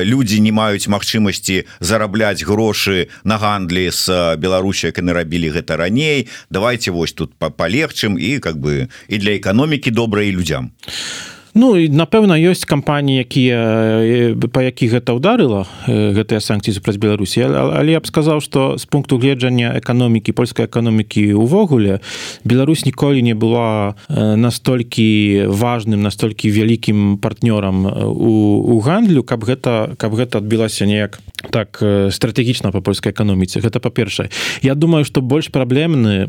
людзі 0.00 0.40
не 0.40 0.52
маюць 0.52 0.88
магчымасці 0.88 1.64
зарабляць 1.80 2.44
грошы 2.44 3.12
на 3.24 3.36
гандлі 3.36 3.92
с 3.92 4.08
Беларусі 4.36 4.88
як 4.88 4.98
яны 4.98 5.12
рабілі 5.12 5.52
гэта 5.52 5.76
раней. 5.76 6.28
Давайте 6.50 6.90
вось 6.90 7.12
тут 7.12 7.36
палегчым 7.36 8.16
і 8.16 8.38
как 8.38 8.56
бы 8.56 8.88
і 9.08 9.18
для 9.18 9.36
эканомікі 9.36 9.90
добрай 9.90 10.30
людзям. 10.32 10.72
а 10.86 11.39
Ну 11.54 11.74
і 11.74 11.90
напэўна 11.90 12.38
ёсць 12.38 12.62
кампаніі 12.62 13.26
якія 13.26 14.38
па 14.54 14.62
якіх 14.62 14.94
гэта 14.94 15.18
ўдарыла 15.18 15.66
гэтыя 15.90 16.38
санкцыі 16.38 16.78
супраць 16.78 17.02
Беларусі. 17.02 17.42
Але 17.42 17.98
я 17.98 18.00
б 18.00 18.06
сказаў 18.06 18.38
што 18.38 18.78
з 18.78 18.86
пункту 18.86 19.18
гледжання 19.18 19.74
эканомікі 19.82 20.30
польскай 20.30 20.70
эканомікі 20.70 21.34
увогуле 21.34 21.98
Беларусь 22.46 22.86
ніколі 22.86 23.22
не 23.22 23.34
была 23.34 23.98
настолькі 24.14 25.50
важным 25.50 26.06
настолькі 26.06 26.54
вялікім 26.54 27.18
партнёрам 27.18 27.82
у, 28.06 28.62
у 28.70 28.78
гандлю 28.78 29.26
каб 29.26 29.42
гэта 29.42 29.98
каб 29.98 30.14
гэта 30.14 30.38
адбілася 30.38 30.86
неяк 30.86 31.18
так 31.50 31.82
стратэгічна 31.82 32.70
па 32.70 32.84
польскай 32.84 33.10
эканоміцы. 33.10 33.58
Гэта 33.64 33.80
па-першае. 33.80 34.30
Я 34.62 34.74
думаю 34.74 35.02
што 35.08 35.24
больш 35.24 35.48
праблемны 35.50 36.28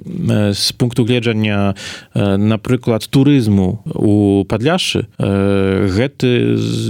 з 0.55 0.71
пункту 0.73 1.05
гледжання 1.05 1.75
напрыклад 2.15 3.05
турызму 3.05 3.83
у 3.85 4.45
падляшы 4.47 5.10
гэты 5.19 6.29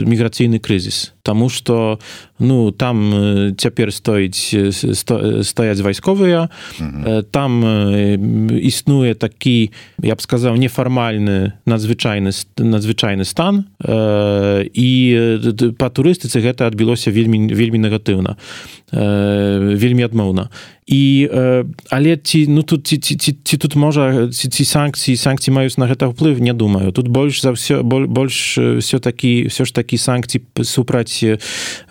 міграцыйны 0.06 0.60
крызіс 0.60 1.14
Таму 1.24 1.50
что 1.50 2.00
ну 2.40 2.72
там 2.72 3.54
цяпер 3.58 3.94
стоіць 3.94 4.56
сто, 4.74 5.44
стаяць 5.44 5.80
вайсковыя 5.80 6.50
там 7.32 7.52
існуе 8.58 9.14
такі 9.14 9.72
я 10.02 10.16
б 10.16 10.22
сказаў 10.22 10.58
нефармальны 10.58 11.54
надзвычайны 11.66 12.34
надзвычайны 12.58 13.26
стан 13.26 13.70
і 13.86 14.90
па 15.78 15.88
турыстыцы 15.94 16.42
гэта 16.42 16.66
адбілося 16.66 17.14
вельмі 17.14 17.54
вельмі 17.54 17.78
негатыўна 17.78 18.38
вельмі 18.92 20.04
адмоўна 20.10 20.50
і 20.92 21.30
але 21.90 22.18
ці 22.18 22.48
ну 22.48 22.64
тут 22.64 22.88
ці, 22.88 22.98
ці, 22.98 23.16
ці, 23.16 23.38
ці 23.44 23.58
тут 23.58 23.76
можа 23.76 24.28
ці, 24.28 24.50
ці 24.50 24.64
санкцыі 24.66 25.16
санкцыі 25.16 25.54
маюць 25.56 25.78
на 25.80 25.88
гэта 25.88 26.12
ўплыв 26.12 26.42
не 26.44 26.52
думаю. 26.52 26.92
Тут 26.92 27.08
больш 27.08 27.40
за 27.42 27.56
все 27.56 27.80
больш 27.84 28.58
все 28.58 29.00
такі 29.00 29.48
все 29.48 29.64
ж 29.64 29.72
такі 29.72 29.96
санкцыі 29.96 30.44
супраць 30.68 31.11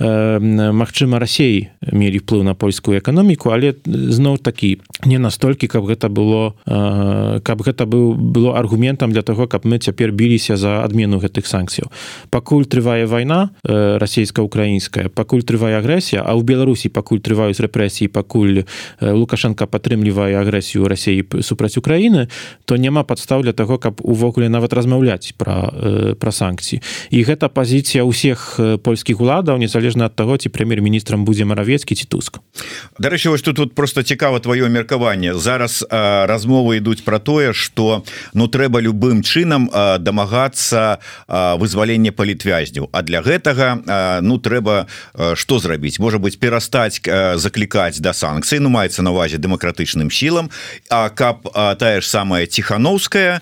Мачыма 0.00 1.18
рассей 1.18 1.70
мелі 1.92 2.20
ўплыў 2.20 2.46
на 2.46 2.54
польскую 2.54 2.98
эканоміку 2.98 3.50
але 3.50 3.74
зноў 3.85 4.38
такі 4.38 4.78
не 5.04 5.18
настолькі 5.18 5.66
каб 5.66 5.88
гэта 5.90 6.09
было 6.09 6.54
каб 7.42 7.59
гэта 7.62 7.87
быў 7.87 8.14
было 8.14 8.59
аргументам 8.59 9.12
для 9.12 9.22
того 9.22 9.46
каб 9.46 9.64
мы 9.64 9.78
цяпер 9.78 10.12
біліся 10.12 10.56
за 10.56 10.85
адмену 10.85 11.18
гэтых 11.18 11.46
санкцыяў. 11.46 11.90
Пакуль 12.30 12.64
трывае 12.64 13.06
вайна 13.06 13.50
расійска-украінская 13.64 15.09
пакуль 15.09 15.42
трывае 15.42 15.80
агрэсія 15.80 16.22
а 16.22 16.37
ў 16.37 16.44
беларусі 16.44 16.88
пакуль 16.92 17.18
трываюць 17.18 17.59
рэпрэсіі 17.59 18.12
пакуль 18.12 18.62
лукашенко 19.00 19.66
падтрымлівае 19.66 20.38
агрэсію 20.38 20.87
рассіі 20.87 21.42
супраць 21.42 21.76
Україніны 21.80 22.28
то 22.64 22.76
няма 22.76 23.02
падстаў 23.02 23.42
для 23.42 23.52
того 23.52 23.78
каб 23.78 24.00
увогуле 24.04 24.48
нават 24.48 24.72
размаўляць 24.72 25.35
пра 25.37 26.14
пра 26.20 26.30
санкцыі. 26.30 26.80
І 27.11 27.24
гэта 27.24 27.48
пазіцыя 27.48 28.04
ўсіх 28.04 28.61
польскіх 28.85 29.10
уладаў 29.18 29.59
незалежна 29.59 30.07
ад 30.07 30.14
таго 30.14 30.37
ці 30.37 30.53
прэм'ер-міністрам 30.53 31.25
будзе 31.25 31.44
маравецкі 31.44 31.94
ці 31.94 32.07
туск. 32.07 32.38
Дарэчы 32.99 33.31
вось 33.31 33.42
тут 33.42 33.57
тут 33.57 33.75
просто 33.75 34.03
цікава 34.03 34.38
твоё 34.38 34.68
меркаванне. 34.68 35.35
Зараз 35.35 35.85
а, 35.90 36.27
размовы 36.27 36.77
ідуць 36.79 37.03
про 37.03 37.18
тое 37.18 37.53
что 37.53 38.05
ну 38.35 38.49
трэба 38.49 38.81
любым 38.81 39.23
чынам 39.23 39.70
дамагацца 39.99 40.99
вызвалення 41.29 42.12
палітвязняў. 42.12 42.88
А 42.92 43.03
для 43.03 43.20
гэтага 43.20 43.83
а, 43.87 44.20
ну 44.23 44.38
трэба 44.38 44.87
что 45.35 45.59
зрабіць? 45.59 45.99
Можа 45.99 46.18
быть 46.18 46.40
перастаць 46.40 47.01
заклікаць 47.37 48.01
да 48.01 48.12
санкцыі 48.12 48.61
ну 48.61 48.68
маецца 48.68 49.03
на 49.03 49.11
увазе 49.11 49.37
дэмакратычным 49.37 50.11
сілам. 50.11 50.51
А 50.90 51.09
каб 51.09 51.49
а, 51.55 51.75
тая 51.75 52.01
ж 52.01 52.07
самая 52.07 52.46
ціхановская 52.46 53.40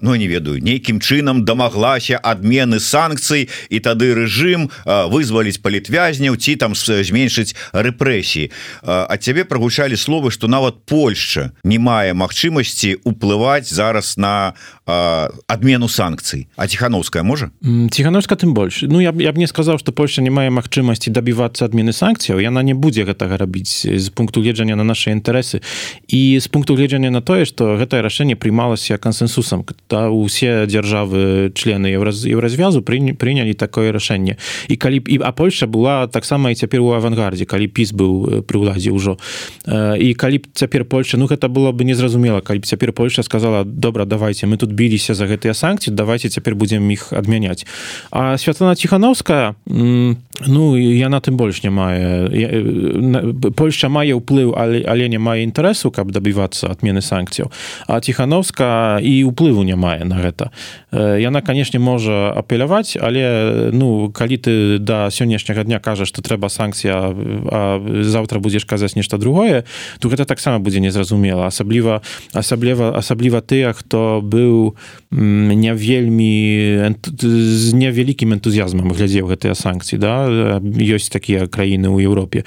Ну 0.00 0.14
не 0.14 0.26
ведаю 0.28 0.62
нейкім 0.62 1.00
чынам 1.00 1.44
дамаглася 1.44 2.18
адмены 2.18 2.80
санкцый 2.80 3.48
і 3.70 3.78
тады 3.80 4.14
рэжым 4.14 4.70
вызваліць 4.86 5.58
палітвязняў 5.58 6.38
ці 6.38 6.56
там 6.56 6.74
зменшыць 6.78 7.58
рэпрэсіі 7.74 8.50
ад 8.86 9.20
цябе 9.22 9.44
прагучалі 9.44 9.98
словы 9.98 10.30
што 10.30 10.46
нават 10.48 10.86
Польшча 10.86 11.50
не 11.64 11.78
мае 11.82 12.14
магчымасці 12.14 13.02
уплываць 13.02 13.66
зараз 13.66 14.16
на 14.16 14.54
адмену 14.86 15.88
санкцый. 15.88 16.46
А 16.56 16.68
ціхановская 16.68 17.22
можа? 17.22 17.50
Ціхановска 17.90 18.36
тым 18.36 18.54
больш. 18.54 18.82
Ну 18.82 19.00
я, 19.00 19.12
я 19.18 19.32
б 19.32 19.38
не 19.38 19.46
сказаў 19.50 19.78
што 19.82 19.90
Польша 19.90 20.22
не 20.22 20.30
мае 20.30 20.50
магчымасці 20.54 21.10
дабівацца 21.10 21.66
адмены 21.66 21.90
санкцыяў. 21.90 22.38
Яна 22.38 22.62
не 22.62 22.74
будзе 22.74 23.02
гэтага 23.02 23.36
рабіць 23.36 23.82
з 23.82 24.06
пункту 24.14 24.40
гледжання 24.46 24.76
на 24.76 24.84
наши 24.84 25.10
інтарэсы. 25.10 25.62
І 26.06 26.38
з 26.38 26.46
пункту 26.46 26.78
гледжання 26.78 27.10
на 27.10 27.20
тое 27.20 27.44
што 27.44 27.74
гэтае 27.74 28.06
рашэнне 28.06 28.38
прымалася 28.38 28.94
кансенсусам. 28.98 29.66
Та 29.90 30.06
усе 30.10 30.66
дзяржавы 30.70 31.50
члены 31.58 31.90
еўразвязу 31.90 32.82
прынялі 32.86 33.54
такое 33.58 33.90
рашэнне. 33.90 34.38
І 34.70 34.75
калі 34.76 35.00
б 35.00 35.08
і 35.08 35.16
а 35.22 35.32
Польша 35.32 35.66
была 35.66 36.06
таксама 36.06 36.50
і 36.50 36.54
цяпер 36.54 36.80
у 36.80 36.92
авангардзе 36.92 37.44
калі 37.44 37.68
піс 37.68 37.92
быў 37.92 38.42
пры 38.46 38.56
ўладзе 38.60 38.90
ўжо. 38.92 39.16
І 39.66 40.14
калі 40.14 40.38
б 40.38 40.44
цяпер 40.52 40.84
Польша 40.84 41.16
Ну 41.16 41.26
гэта 41.26 41.48
было 41.48 41.72
бы 41.72 41.84
незразумела 41.84 42.40
калі 42.40 42.60
б 42.60 42.66
цяпер 42.66 42.92
Польша 42.92 43.22
сказала 43.22 43.64
добра 43.64 44.04
давайте 44.04 44.46
мы 44.46 44.56
тут 44.56 44.72
биліся 44.72 45.14
за 45.14 45.26
гэтыя 45.26 45.54
санкцыі 45.54 45.94
давайте 45.94 46.28
цяпер 46.28 46.54
будем 46.54 46.90
іх 46.90 47.12
адмяняць 47.12 47.66
а 48.10 48.38
святлана 48.38 48.76
ціхановская 48.76 49.54
ну 49.66 50.76
яна 50.76 51.20
тым 51.20 51.36
больш 51.36 51.62
не 51.62 51.70
мае 51.70 52.30
Польша 53.56 53.88
мае 53.88 54.14
ўплыў 54.14 54.54
але 54.56 54.84
але 54.86 55.08
не 55.08 55.18
мае 55.18 55.42
інтарэсу 55.44 55.90
каб 55.90 56.12
дабівацца 56.12 56.68
адмены 56.70 57.00
санкцыяў 57.00 57.50
а 57.88 58.00
ціхановска 58.00 59.00
і 59.02 59.24
ўплыву 59.24 59.62
не 59.64 59.76
мае 59.76 60.04
на 60.04 60.20
гэта. 60.20 60.50
Яна 60.92 61.40
канешне 61.42 61.78
можа 61.78 62.32
апеляваць 62.32 62.96
але 63.00 63.70
ну 63.72 64.10
калі 64.12 64.36
ты 64.36 64.52
да 64.78 65.10
сённяшняга 65.10 65.64
дня 65.64 65.78
кажаш 65.78 66.08
што 66.08 66.22
трэба 66.22 66.48
санкцыя 66.48 67.14
завтра 68.02 68.38
будзеш 68.38 68.64
казаць 68.64 68.96
нешта 68.96 69.18
другое 69.18 69.64
то 70.00 70.08
гэта 70.08 70.24
таксама 70.24 70.58
будзе 70.58 70.80
незразумела 70.80 71.46
асабліва 71.46 72.02
асабліва 72.32 72.92
асабліва 72.96 73.40
тыя 73.40 73.72
хто 73.72 74.20
быў 74.22 74.76
не 75.10 75.72
вельмі 75.74 76.34
з 77.22 77.72
невялікім 77.74 78.36
энтузіазмам 78.36 78.92
глядзеў 78.92 79.30
гэтыя 79.32 79.54
санкцыі 79.54 79.98
да 79.98 80.60
ёсць 80.62 81.10
такія 81.12 81.46
краіны 81.46 81.88
ў 81.88 82.06
Еўропе 82.06 82.44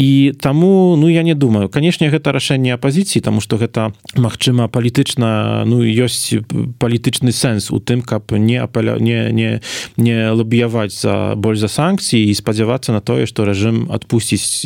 і 0.00 0.32
таму 0.40 0.96
ну 0.96 1.08
я 1.10 1.22
не 1.22 1.34
думаю. 1.34 1.68
Канешне 1.68 2.08
гэта 2.08 2.32
рашэнне 2.32 2.72
апозіцыі 2.72 3.20
тому 3.20 3.44
что 3.44 3.60
гэта 3.60 3.92
Мачыма 4.16 4.64
палітычна 4.72 5.68
ну 5.68 5.84
ёсць 5.84 6.40
палітычны 6.80 7.36
сэнс 7.36 7.68
у 7.68 7.84
тым 7.84 8.00
каб 8.00 8.32
не 8.32 8.56
апаля 8.56 8.96
не 8.96 9.28
не 9.28 9.60
не 10.00 10.32
лобіяваць 10.32 10.96
за 10.96 11.36
больш 11.36 11.60
за 11.60 11.68
санкцыі 11.68 12.32
і 12.32 12.32
спадзявацца 12.32 12.96
на 12.96 13.04
тое 13.04 13.28
што 13.28 13.44
рэжым 13.44 13.92
адпусціць 13.92 14.64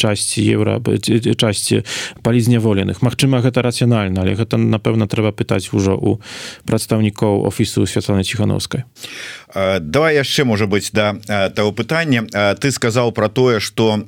часці 0.00 0.40
еўра 0.40 0.80
часці 0.80 1.84
палізняволеных. 2.24 3.04
Мачыма 3.04 3.44
гэта 3.44 3.60
рацыянальна 3.60 4.24
але 4.24 4.32
гэта 4.32 4.56
напэўна 4.56 5.04
трэба 5.04 5.36
пытаць 5.36 5.76
ужо 5.76 5.92
у 5.92 6.24
прадстаўнікоў 6.64 7.44
офісу 7.44 7.84
святланы 7.84 8.24
ціхановскай 8.24 8.88
давай 9.54 10.16
яшчэ 10.16 10.44
можа 10.44 10.66
быть 10.66 10.90
да 10.92 11.14
того 11.54 11.72
пытання 11.72 12.26
ты 12.58 12.70
сказаў 12.70 13.12
про 13.12 13.28
тое 13.28 13.60
что 13.60 14.02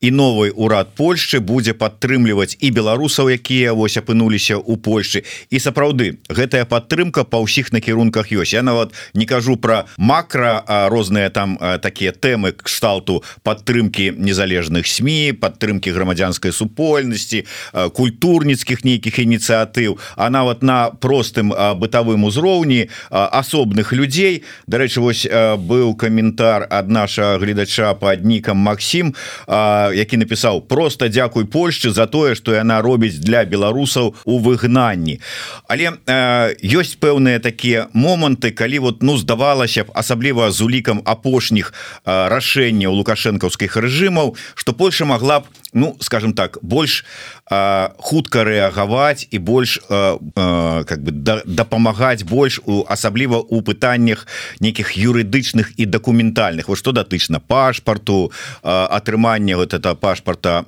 і 0.00 0.10
новый 0.10 0.52
урад 0.54 0.92
Польшчы 0.96 1.40
будзе 1.40 1.72
падтрымліваць 1.72 2.56
і 2.60 2.70
беларусаў 2.70 3.32
якія 3.32 3.72
вось 3.72 3.96
апынуліся 3.96 4.60
у 4.60 4.76
Польшчы. 4.76 5.24
І 5.50 5.58
сапраўды 5.58 6.20
гэтая 6.28 6.64
падтрымка 6.68 7.24
па 7.24 7.40
ўсіх 7.40 7.72
накірунках 7.72 8.28
ёсць. 8.32 8.52
Я 8.52 8.62
нават 8.62 8.92
не 9.14 9.24
кажу 9.24 9.56
про 9.56 9.88
макро 9.96 10.64
розныя 10.92 11.30
там 11.30 11.56
такія 11.80 12.12
тэмы 12.12 12.52
кшталту 12.52 13.24
падтрымки 13.42 14.12
незалежных 14.16 14.86
сМ 14.86 15.36
падтрымки 15.40 15.88
грамадзянской 15.88 16.52
супольнасці 16.52 17.46
культурніцкіх 17.72 18.84
нейкіх 18.84 19.18
ініцыятыў 19.18 19.98
а 20.16 20.28
нават 20.30 20.62
на 20.62 20.90
простым 20.90 21.52
бытавым 21.52 22.24
узроўні 22.24 22.88
асобных 23.10 23.92
людзей. 23.92 24.44
Дарэчы 24.66 25.00
вось 25.00 25.24
быў 25.24 25.96
каментар 25.96 26.66
ад 26.68 26.88
наша 26.88 27.38
гледача 27.38 27.94
по 27.94 28.12
аднікам 28.12 28.56
Макссім 28.58 29.14
а 29.46 29.85
які 29.94 30.16
напісаў 30.16 30.62
просто 30.66 31.08
дзякуй 31.08 31.44
Польшчы 31.46 31.90
за 31.90 32.06
тое 32.06 32.34
что 32.34 32.54
яна 32.54 32.82
робіць 32.82 33.18
для 33.18 33.44
беларусаў 33.44 34.14
у 34.24 34.38
выгнанні 34.38 35.20
але 35.68 35.92
э, 36.06 36.56
ёсць 36.62 36.96
пэўныя 36.96 37.38
такія 37.38 37.88
моманты 37.92 38.50
калі 38.50 38.78
вот 38.78 39.02
ну 39.02 39.16
здавалася 39.16 39.84
б 39.84 39.92
асабліва 39.94 40.50
з 40.50 40.60
улікам 40.60 41.02
апошніх 41.04 41.72
э, 41.72 42.28
рашэнняў 42.28 42.92
лукашэнкаўскіх 42.94 43.76
рэжымаў 43.76 44.36
что 44.54 44.72
Польша 44.72 45.04
могла 45.04 45.40
б 45.40 45.44
ну 45.76 45.96
скажем 46.00 46.32
так 46.32 46.58
больш 46.62 47.04
хутка 47.46 48.42
рэагаваць 48.42 49.28
і 49.30 49.38
больш 49.38 49.78
как 49.86 50.98
бы 50.98 51.12
дапамагаць 51.44 52.24
больш 52.24 52.58
у 52.64 52.82
асабліва 52.88 53.38
у 53.38 53.62
пытаннях 53.62 54.26
нейкіх 54.58 54.96
юрыдычных 54.96 55.76
і 55.76 55.84
дакументальных. 55.86 56.68
Вот 56.68 56.78
что 56.78 56.92
датычна 56.92 57.38
пашпарту 57.38 58.32
атрымання 58.62 59.56
вот 59.56 59.74
это 59.74 59.94
пашпарта 59.94 60.64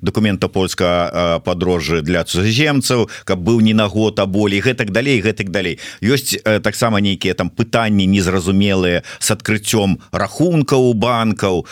документа 0.00 0.48
польска 0.48 1.40
падрожжы 1.44 2.02
для 2.02 2.24
цуземцаў 2.24 3.08
каб 3.24 3.38
быў 3.38 3.60
не 3.60 3.74
на 3.74 3.86
год 3.86 4.18
а 4.18 4.26
болей 4.26 4.60
гэтак 4.60 4.90
далей 4.90 5.20
гэтак 5.20 5.50
далей. 5.50 5.78
Ёсць 6.00 6.40
таксама 6.42 7.00
нейкія 7.00 7.34
там 7.34 7.50
пытанні 7.50 8.06
незразумелыя 8.06 9.04
с 9.18 9.30
адкрыццём 9.30 10.00
рахункаў 10.10 10.94
банкаў 10.94 11.66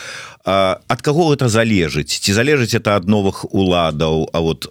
ад 0.45 1.03
каго 1.03 1.33
это 1.35 1.49
залежыць? 1.49 2.21
Ці 2.21 2.33
залежыць 2.33 2.75
это 2.75 2.97
ад 2.97 3.09
новых 3.09 3.45
уладаў 3.53 4.31
А 4.33 4.41
вот 4.41 4.69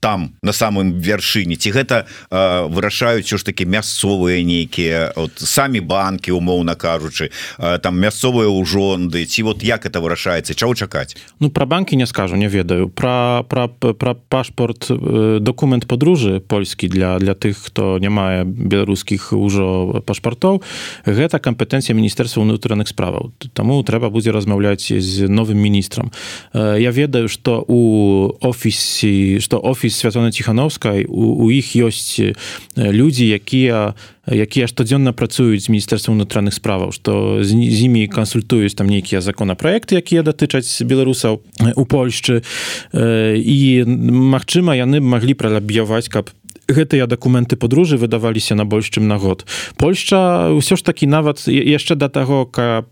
там 0.00 0.34
на 0.42 0.52
самым 0.52 1.00
вяршыні? 1.00 1.56
Ці 1.56 1.70
гэта 1.70 2.06
вырашаюць 2.30 3.26
ж 3.26 3.44
таки 3.44 3.64
мясцовыя 3.66 4.42
нейкія 4.44 5.12
от 5.16 5.38
самі 5.38 5.80
банки 5.80 6.30
умоўна 6.30 6.74
кажучы 6.74 7.30
там 7.56 7.98
мясцовыя 7.98 8.48
ўжонды? 8.50 9.24
Ці 9.26 9.42
вот 9.42 9.62
як 9.62 9.86
это 9.86 10.00
вырашаецца? 10.00 10.54
Чаго 10.54 10.74
чакаць? 10.74 11.16
Ну 11.40 11.50
про 11.50 11.66
банки 11.66 11.96
не 11.96 12.06
скажу 12.06 12.36
не 12.36 12.48
ведаю. 12.48 12.88
Про 12.88 13.44
про 13.48 13.68
про 13.68 14.14
пашпорт 14.14 14.86
документ 15.40 15.86
подружы 15.86 16.40
польскі 16.40 16.88
для 16.88 17.18
для 17.18 17.34
тых 17.34 17.56
хто 17.62 17.98
не 17.98 18.08
мае 18.08 18.44
беларускіх 18.44 19.32
ужо 19.32 20.02
пашпартоў 20.06 20.62
гэта 21.06 21.38
кампетэнцыя 21.38 21.96
міністэрства 21.96 22.42
ўнутраных 22.42 22.88
справаў. 22.88 23.32
Таму 23.54 23.82
трэба 23.82 24.10
будзе 24.10 24.30
размаўляць 24.30 24.92
з 24.92 25.05
новым 25.28 25.58
міністрам 25.58 26.12
я 26.54 26.90
ведаю 26.90 27.28
что 27.28 27.64
у 27.68 28.36
офісе 28.40 29.40
что 29.40 29.60
офіс 29.62 29.96
святлана 29.96 30.32
ціхановскай 30.32 31.06
у, 31.08 31.46
у 31.46 31.50
іх 31.50 31.76
ёсць 31.76 32.20
людзі 32.76 33.26
якія 33.28 33.94
якія 34.26 34.66
штодзённа 34.66 35.12
працуюць 35.12 35.66
з 35.66 35.70
міністэрства 35.70 36.14
ўнутраных 36.14 36.54
справаў 36.54 36.90
што 36.90 37.42
з, 37.42 37.50
з 37.54 37.78
імі 37.86 38.08
кансультуюць 38.10 38.74
там 38.74 38.90
нейкія 38.90 39.20
законапраекты 39.20 39.96
якія 39.96 40.22
датычаць 40.26 40.82
беларусаў 40.82 41.42
у 41.76 41.84
Польшчы 41.84 42.42
і 42.94 43.84
магчыма 43.86 44.74
яны 44.74 45.00
маглі 45.00 45.34
пралаб'яваць 45.34 46.10
каб 46.10 46.30
гэтыя 46.68 47.06
дакументы 47.06 47.56
подружы 47.56 47.96
выдаваліся 47.96 48.54
на 48.54 48.64
больш 48.64 48.90
чым 48.90 49.08
на 49.08 49.18
год 49.18 49.46
Польшча 49.76 50.50
ўсё 50.52 50.76
ж 50.76 50.82
такі 50.82 51.06
нават 51.06 51.46
яшчэ 51.48 51.94
да 51.94 52.08
таго 52.08 52.46
каб 52.46 52.90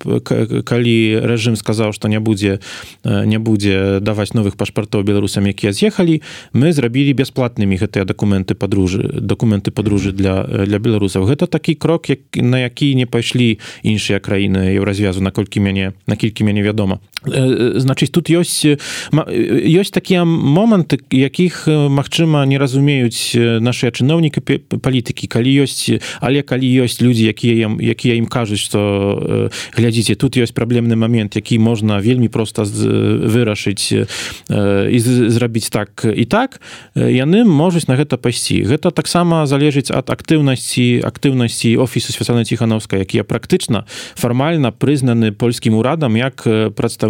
калі 0.64 0.96
рэжым 1.22 1.56
сказаў 1.56 1.92
што 1.92 2.08
не 2.08 2.20
будзе 2.20 2.60
не 3.04 3.38
будзе 3.38 4.00
даваць 4.00 4.34
новых 4.34 4.56
пашпартоў 4.56 5.02
беларусам 5.02 5.46
якія 5.46 5.72
з'ехалі 5.72 6.22
мы 6.52 6.72
зрабілі 6.72 7.12
бясплатнымі 7.14 7.76
гэтыя 7.76 8.04
дакументы 8.04 8.54
подружы 8.54 9.02
дакументы 9.20 9.70
подружы 9.70 10.12
для 10.12 10.44
для 10.44 10.78
беларусаў. 10.78 11.26
Гэта 11.26 11.46
такі 11.46 11.74
крок 11.74 12.10
як 12.10 12.20
на 12.36 12.58
які 12.64 12.94
не 12.94 13.06
пайшлі 13.06 13.58
іншыя 13.82 14.20
краіны 14.20 14.74
еўразвязу 14.76 15.20
наколькі 15.20 15.60
мяне 15.60 15.92
накількі 16.06 16.44
мяне 16.44 16.62
вядома 16.62 17.00
значыць 17.26 18.12
тут 18.12 18.28
ёсць 18.30 18.64
ёсць 18.68 19.92
такія 19.92 20.24
моманты 20.24 21.00
якіх 21.10 21.66
магчыма 21.68 22.44
не 22.46 22.58
разумеюць 22.60 23.32
нашыя 23.36 23.90
чыноўнікі 23.90 24.40
палітыкі 24.80 25.26
калі 25.28 25.50
ёсць 25.64 26.00
але 26.20 26.42
калі 26.42 26.68
ёсць 26.84 27.00
людзі 27.00 27.24
якія 27.32 27.72
якія 27.80 28.20
ім 28.20 28.26
кажуць 28.26 28.60
што 28.60 29.50
глядзіце 29.76 30.14
тут 30.20 30.36
ёсць 30.36 30.52
праблемны 30.52 30.96
момент 30.96 31.36
які 31.36 31.58
можна 31.58 31.98
вельмі 32.00 32.28
проста 32.28 32.64
вырашыць 32.64 33.92
і 33.92 34.98
зрабіць 34.98 35.70
так 35.72 36.04
і 36.04 36.24
так 36.24 36.60
яны 36.94 37.44
можуць 37.44 37.88
на 37.88 37.96
гэта 37.96 38.20
пайсці 38.20 38.62
гэта 38.68 38.90
таксама 38.90 39.46
залежыць 39.46 39.90
ад 39.90 40.12
актыўнасці 40.12 41.00
актыўнасці 41.04 41.76
офісу 41.80 42.12
святлана 42.12 42.44
ціхановска 42.44 43.00
якія 43.00 43.24
практычна 43.24 43.84
фармальна 44.14 44.72
прызнаны 44.72 45.32
польскім 45.32 45.80
урадам 45.80 46.16
як 46.16 46.44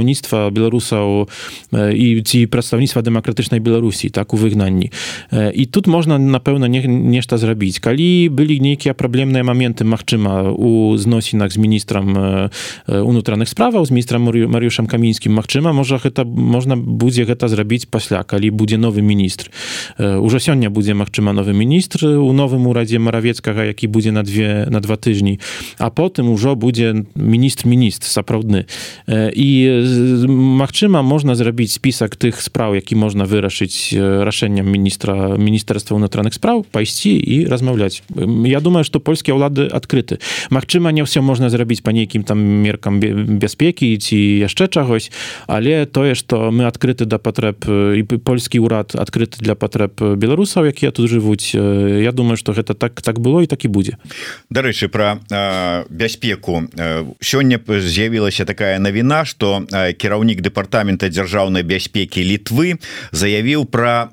прадстаўніцтва 0.05 0.51
беларусаў 0.51 1.29
і 1.73 2.07
ці 2.21 2.47
прадстаўніцтва 2.47 3.03
дэмакратычнай 3.03 3.61
беларусі 3.61 4.09
так 4.13 4.35
у 4.35 4.37
выгнанні 4.37 4.93
і 5.33 5.65
тут 5.67 5.87
можна 5.87 6.19
на 6.19 6.35
напэўна 6.35 6.69
не, 6.69 6.85
нешта 6.85 7.39
зрабіць 7.39 7.81
калі 7.81 8.29
былі 8.29 8.61
нейкія 8.61 8.95
праблемныя 8.95 9.45
моменты 9.45 9.85
Мачыма 9.85 10.53
у 10.53 10.97
зносінах 10.97 11.53
з 11.53 11.57
міністрам 11.57 12.51
унутраных 12.87 13.49
справаў 13.49 13.87
з 13.87 13.91
міністрам 13.91 14.29
Марюшам 14.29 14.87
камінскім 14.87 15.33
Мачыма 15.41 15.73
можа 15.73 15.97
гэта 15.97 16.25
можна 16.25 16.77
будзе 16.77 17.25
гэта 17.25 17.49
зрабіць 17.49 17.89
пасля 17.89 18.23
калі 18.23 18.51
будзе 18.51 18.77
новы 18.77 19.01
міністр 19.01 19.51
уже 19.99 20.39
сёння 20.39 20.69
будзе 20.69 20.95
Мачыма 20.95 21.33
новы 21.33 21.55
міністр 21.57 22.21
у 22.21 22.33
новым 22.33 22.69
урадзе 22.69 22.99
маравецкага 22.99 23.65
які 23.73 23.89
будзе 23.89 24.13
на 24.13 24.23
две 24.23 24.67
на 24.69 24.81
два 24.81 24.97
тыжні 24.97 25.41
а 25.79 25.89
потым 25.89 26.29
ужо 26.29 26.55
будзе 26.55 27.07
міністр 27.15 27.69
міністр 27.69 28.07
сапраўдны 28.07 28.67
і 29.09 29.49
Мачыма 30.29 31.03
можна 31.03 31.35
зрабіць 31.35 31.73
спісак 31.75 32.17
тых 32.17 32.41
спраў 32.43 32.75
які 32.75 32.95
можна 32.97 33.25
вырашыць 33.25 33.95
рашэннем 33.95 34.67
міністра 34.67 35.37
міністэрства 35.39 35.97
ўнутраных 35.97 36.35
спраў 36.35 36.67
пайсці 36.69 37.15
і 37.15 37.47
размаўляць 37.47 38.03
Я 38.45 38.61
думаю 38.61 38.85
что 38.85 39.01
польскія 39.01 39.35
ўлады 39.35 39.69
адкрыты 39.71 40.19
Мачыма 40.51 40.93
не 40.93 41.03
ўсё 41.03 41.23
можна 41.23 41.51
зрабіць 41.51 41.83
по 41.83 41.91
нейкім 41.91 42.25
там 42.25 42.39
меркам 42.39 43.01
бяспекі 43.01 43.97
ці 43.99 44.17
яшчэ 44.17 44.69
чагось 44.69 45.11
але 45.47 45.87
тое 45.87 46.15
что 46.15 46.51
мы 46.51 46.67
адкрыты 46.67 47.05
да 47.05 47.19
патрэб 47.19 47.65
і 47.69 48.03
польскі 48.19 48.61
ўрад 48.61 48.95
адкрыты 48.95 49.41
для 49.41 49.55
патрэб 49.55 50.19
беларусаў 50.19 50.69
якія 50.69 50.91
тут 50.91 51.11
жывуць 51.11 51.55
Я 51.55 52.13
думаю 52.13 52.37
что 52.37 52.53
гэта 52.53 52.75
так 52.75 53.03
так 53.03 53.21
было 53.21 53.43
і 53.43 53.47
так 53.47 53.65
і 53.65 53.69
будзе. 53.69 53.97
Дарэчы 54.51 54.89
про 54.89 55.21
бяспеку. 55.91 56.63
Сёння 57.21 57.61
з'явілася 57.69 58.45
такая 58.45 58.79
навіна 58.79 59.25
что 59.25 59.67
кіраўнік 59.93 60.41
дэпартамента 60.41 61.13
дзяржаўнай 61.13 61.63
бяспекі 61.63 62.25
літвы 62.25 62.81
заявіў 63.13 63.67
про 63.67 64.09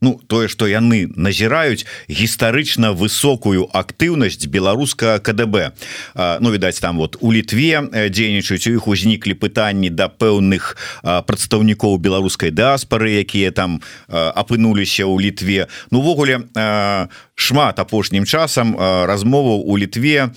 ну 0.00 0.20
тое 0.26 0.48
что 0.48 0.66
яны 0.66 1.08
назіраюць 1.16 1.86
гістарычна 2.10 2.92
высокую 2.92 3.70
актыўнасць 3.72 4.46
беларуска 4.46 5.18
КДБ 5.22 5.72
Ну 6.40 6.50
відаць 6.50 6.80
там 6.80 6.98
вот 6.98 7.16
у 7.20 7.32
літве 7.32 7.82
дзейнічаюць 8.10 8.66
у 8.66 8.72
іх 8.76 8.88
узніклі 8.88 9.34
пытанні 9.34 9.90
да 9.90 10.08
пэўных 10.08 10.76
прадстаўнікоў 11.02 11.98
беларускай 11.98 12.50
дыаспары 12.50 13.20
якія 13.20 13.50
там 13.50 13.80
апынуліся 14.08 15.06
ў 15.06 15.30
літве. 15.30 15.68
Ну 15.90 16.00
увогуле 16.00 16.44
шмат 17.34 17.78
апошнім 17.78 18.24
часам 18.26 18.76
размоваў 18.76 19.64
у 19.64 19.78
літве 19.78 20.30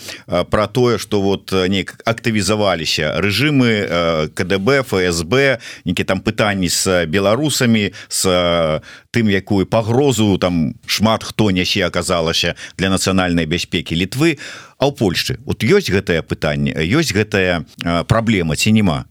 про 0.50 0.68
тое 0.68 0.98
что 0.98 1.22
вот 1.22 1.52
неяк 1.52 2.00
актывізаваліся 2.06 3.20
рэжымы 3.20 4.30
КДБ 4.36 4.53
ФСБ 4.58 5.60
некі 5.86 6.04
там 6.04 6.20
пытанні 6.20 6.70
з 6.70 7.06
беларусамі 7.06 7.94
с 8.10 8.82
тым 9.14 9.30
якую 9.30 9.66
пагрозу 9.66 10.38
там 10.38 10.74
шмат 10.86 11.24
хто 11.24 11.52
нясе 11.52 11.86
аказалася 11.86 12.56
для 12.78 12.90
нацыянальнай 12.90 13.46
бяспекі 13.46 13.96
літвы 13.96 14.38
а 14.38 14.73
ў 14.86 14.94
Польшчы? 14.96 15.40
Вот 15.46 15.64
ёсць 15.64 15.90
гэтае 15.90 16.22
пытанне 16.24 16.74
ёсць 16.74 17.14
гэтая 17.14 17.66
праблема 18.08 18.56
ці 18.56 18.72
няма? 18.72 19.06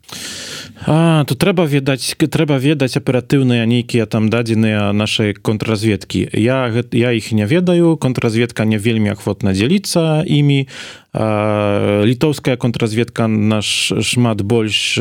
А, 0.87 1.25
тут 1.25 1.39
трэба 1.39 1.65
ведаць 1.65 2.15
трэба 2.19 2.59
ведаць 2.59 2.97
аператыўныя 2.99 3.67
нейкія 3.67 4.07
там 4.07 4.31
дадзеныя 4.31 4.93
нашай 4.93 5.35
контрразведкі. 5.35 6.27
Я 6.33 6.67
я 6.91 7.11
іх 7.13 7.33
не 7.33 7.47
ведаю 7.47 7.97
контрразведка 7.97 8.65
не 8.65 8.79
вельмі 8.79 9.15
ахвотна 9.15 9.53
дзяліцца 9.53 10.27
імі. 10.27 10.67
Літоўская 11.13 12.57
контрразведка 12.57 13.29
наш 13.29 13.93
шмат 14.01 14.43
больш 14.43 14.99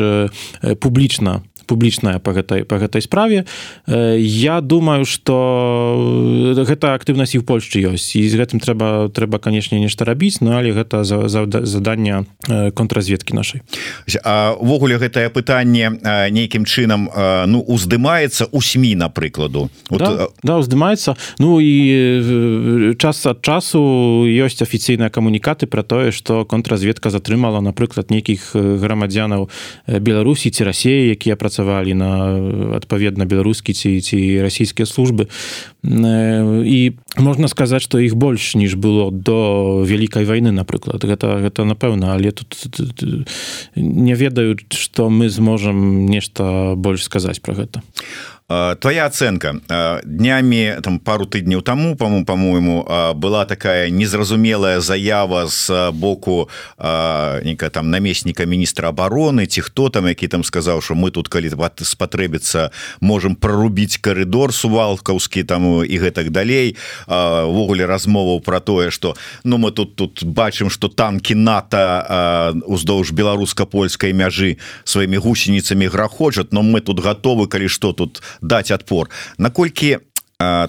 публічна 0.78 1.42
публічная 1.66 2.18
по 2.18 2.32
гэтай 2.32 2.64
по 2.64 2.76
гэтай 2.76 3.02
справе. 3.02 3.44
Я 3.86 4.60
думаю 4.60 5.04
что 5.04 6.54
гэта 6.56 6.94
актыўнасць 6.94 7.34
і 7.34 7.42
в 7.42 7.44
Польшчы 7.44 7.80
ёсць. 7.82 8.16
І 8.16 8.28
з 8.28 8.34
гэтым 8.36 8.60
трэба 8.60 9.08
трэба 9.08 9.38
канешне 9.38 9.80
нешта 9.80 10.04
рабіць. 10.04 10.40
Ну 10.40 10.52
але 10.52 10.72
гэта 10.72 11.04
за, 11.04 11.28
за 11.28 11.46
задання 11.46 12.24
контрразведкі 12.74 13.34
нашай. 13.34 13.62
Увогуле 14.58 14.98
гэтае 14.98 15.30
пытанне 15.30 15.98
нейкім 16.30 16.64
чынам 16.64 17.08
ну 17.46 17.60
уздымаецца 17.62 18.48
у 18.50 18.60
сМ 18.60 18.82
напрыкладу 18.98 19.70
вот... 19.90 20.00
да, 20.00 20.28
да 20.42 20.58
уздымаецца. 20.58 21.14
Ну 21.38 21.60
і 21.60 22.94
час 22.98 23.26
ад 23.26 23.42
часу 23.42 24.24
ёсць 24.26 24.62
афіцыйныя 24.62 25.10
камунікаты 25.10 25.66
про 25.66 25.82
тое 25.82 26.10
что 26.10 26.44
контрразведка 26.44 27.10
затрымала 27.10 27.60
напрыклад 27.60 28.10
нейкіх 28.10 28.54
грамадзянаў 28.54 29.48
Беларусі 29.86 30.50
ці 30.50 30.64
рассеі 30.64 31.12
якія 31.14 31.36
працавалі 31.36 31.51
працавалі 31.52 31.92
на 31.92 32.10
адпаведна 32.80 33.28
беларускі 33.28 33.76
ці 33.76 34.00
ці 34.00 34.40
расійскія 34.40 34.88
службы 34.88 35.28
і 35.82 36.92
можна 37.18 37.48
сказаць 37.48 37.82
што 37.82 37.98
іх 37.98 38.14
больш 38.14 38.54
ніж 38.54 38.78
было 38.78 39.10
до 39.10 39.82
вялікай 39.82 40.22
вайны 40.22 40.54
напрыклад 40.54 41.02
гэта 41.02 41.42
гэта 41.42 41.66
напэўна 41.66 42.14
але 42.14 42.30
тут 42.30 42.54
не 43.74 44.14
ведаю 44.14 44.54
што 44.70 45.10
мы 45.10 45.28
зможам 45.28 46.06
нешта 46.06 46.74
больш 46.76 47.02
сказаць 47.02 47.42
про 47.42 47.54
гэта 47.54 47.82
твоя 48.80 49.06
оценка. 49.06 49.60
Днями 50.04 50.76
там 50.82 50.98
пару 50.98 51.26
тыдняў 51.26 51.62
тому 51.62 51.96
по-моему 51.96 52.24
по-моему 52.24 52.86
была 53.14 53.44
такая 53.46 53.90
незразумелая 53.90 54.80
заява 54.80 55.46
з 55.46 55.90
боку 55.92 56.48
нека 56.78 57.70
там 57.70 57.90
намесніка 57.90 58.44
міністра 58.44 58.90
обороны 58.90 59.46
ці 59.46 59.60
хто 59.60 59.88
там 59.88 60.08
які 60.08 60.28
там 60.28 60.44
сказаў 60.44 60.82
что 60.82 60.94
мы 60.94 61.10
тут 61.10 61.28
калі 61.28 61.48
спатрэбіцца 61.82 62.70
можем 63.00 63.36
прорубіць 63.36 63.96
коридор 63.96 64.52
сувалкаўскі 64.52 65.44
там 65.44 65.71
і 65.80 65.96
гэтак 65.96 66.28
далей. 66.28 66.76
Ввогуле 67.08 67.88
размоваў 67.88 68.44
про 68.44 68.60
тое 68.60 68.90
что 68.92 69.16
ну 69.44 69.56
мы 69.56 69.72
тут 69.72 69.96
тут 69.96 70.24
бачым 70.24 70.68
что 70.68 70.88
танки 70.88 71.32
нато 71.32 72.52
уздоўж 72.68 73.16
беларуска-польскай 73.16 74.12
мяжы 74.12 74.60
сваімі 74.84 75.16
гусеніцамі 75.16 75.88
грахочат 75.88 76.52
но 76.52 76.60
мы 76.62 76.84
тут 76.84 77.00
готовы 77.00 77.48
калі 77.48 77.68
что 77.68 77.92
тут 77.92 78.22
даць 78.40 78.70
адпор. 78.70 79.08
Наколькі 79.38 79.98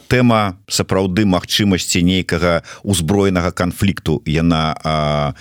тэма 0.08 0.58
сапраўды 0.68 1.26
магчымасці 1.26 2.04
нейкага 2.06 2.62
узброенага 2.84 3.52
канфлікту 3.52 4.22
яна 4.26 4.78
а, 4.84 5.34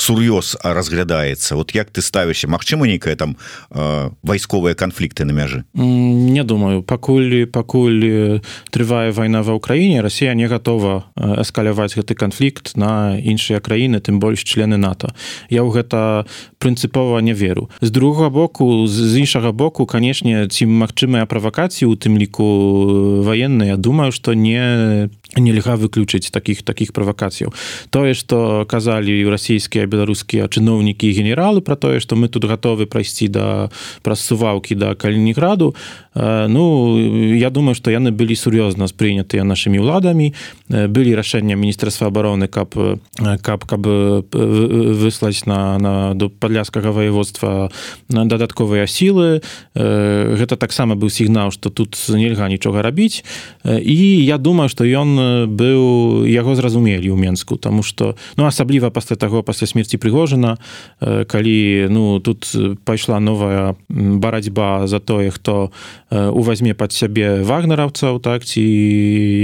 сур'ёз 0.00 0.56
разглядаецца. 0.64 1.56
Вот 1.56 1.74
як 1.74 1.90
ты 1.90 2.00
ставішся 2.00 2.48
Мачыма 2.48 2.86
нейкая 2.86 3.16
там 3.16 3.36
э, 3.70 4.10
вайсковыя 4.22 4.74
канфлікты 4.74 5.24
на 5.24 5.32
мяжы? 5.32 5.64
Не 5.74 6.42
думаю. 6.44 6.82
Пакуль 6.82 7.44
пакуль 7.46 8.40
трывае 8.70 9.12
вайна 9.12 9.42
ва 9.44 9.60
ўкраіне 9.60 10.00
Росія 10.00 10.32
не 10.34 10.48
готова 10.48 11.12
эскаляваць 11.16 11.92
гэты 11.94 12.16
канфлікт 12.16 12.76
на 12.76 13.20
іншыя 13.20 13.60
краіны 13.60 14.00
тым 14.00 14.20
больш 14.20 14.40
члены 14.40 14.80
НАТО. 14.80 15.12
Я 15.52 15.60
ў 15.60 15.70
гэта 15.76 16.24
прынцыпова 16.58 17.20
не 17.20 17.36
веру. 17.36 17.68
З 17.80 17.90
другого 17.90 18.30
боку 18.30 18.86
з 18.86 19.20
іншага 19.20 19.52
боку 19.52 19.84
канешне 19.84 20.48
ці 20.48 20.64
магчымыя 20.64 21.28
правакацыі 21.28 21.92
у 21.92 21.94
тым 22.00 22.16
ліку 22.16 23.20
ваенныя 23.20 23.76
думаю 23.76 24.12
что 24.12 24.32
не 24.32 25.10
нельга 25.36 25.76
выключыць 25.76 26.30
таких 26.30 26.62
таких 26.62 26.92
правакацыяў. 26.92 27.52
Тое 27.90 28.14
что 28.14 28.64
казалі 28.64 29.12
расійскія 29.28 29.89
беларускія 29.90 30.46
чыноўнікі 30.46 31.10
генералы 31.10 31.60
про 31.60 31.74
тое 31.74 31.98
что 31.98 32.14
мы 32.14 32.30
тут 32.30 32.46
готовы 32.46 32.86
прайсці 32.86 33.26
да 33.28 33.70
праз 34.06 34.22
суваўкі 34.22 34.78
да 34.78 34.94
калінінграду. 34.94 35.74
Ну 36.14 36.98
я 37.34 37.50
думаю 37.50 37.74
что 37.74 37.90
яны 37.90 38.10
былі 38.14 38.34
сур'ёзна 38.38 38.86
спрынятыя 38.86 39.42
нашими 39.42 39.82
ўладамі. 39.82 40.34
Былі 40.68 41.14
рашэння 41.14 41.58
міністерства 41.58 42.06
обороны 42.06 42.46
каб 42.46 42.74
каб 43.18 43.60
каб 43.66 43.82
выслаць 44.30 45.46
на 45.46 45.78
на 45.78 46.14
до 46.14 46.30
падляскага 46.30 46.92
воеводства 46.92 47.70
на 48.08 48.24
дадатковыя 48.26 48.86
сілы. 48.86 49.42
Гэта 49.74 50.56
таксама 50.56 50.94
быў 50.94 51.10
сігнал 51.10 51.50
что 51.50 51.70
тут 51.70 51.98
нельга 52.08 52.48
нічога 52.48 52.82
рабіць. 52.82 53.24
І 53.64 54.24
я 54.24 54.38
думаю 54.38 54.68
что 54.68 54.84
ён 54.84 55.50
быў 55.50 56.26
яго 56.26 56.54
зразумелі 56.54 57.10
ў 57.10 57.30
Мску 57.30 57.56
тому 57.56 57.82
что 57.82 58.16
ну 58.36 58.46
асабліва 58.46 58.90
пасля 58.90 59.16
таго 59.16 59.42
пасля 59.42 59.66
смерти 59.70 59.96
прыгожана 59.96 60.58
калі 61.00 61.86
ну 61.90 62.18
тут 62.18 62.50
пайшла 62.84 63.20
новая 63.20 63.76
барацьба 63.88 64.86
за 64.86 64.98
тое 64.98 65.30
хто 65.30 65.70
увазьме 66.10 66.74
под 66.74 66.92
сябе 66.92 67.42
вагнараўцаў 67.46 68.18
так 68.18 68.42
ці 68.44 68.62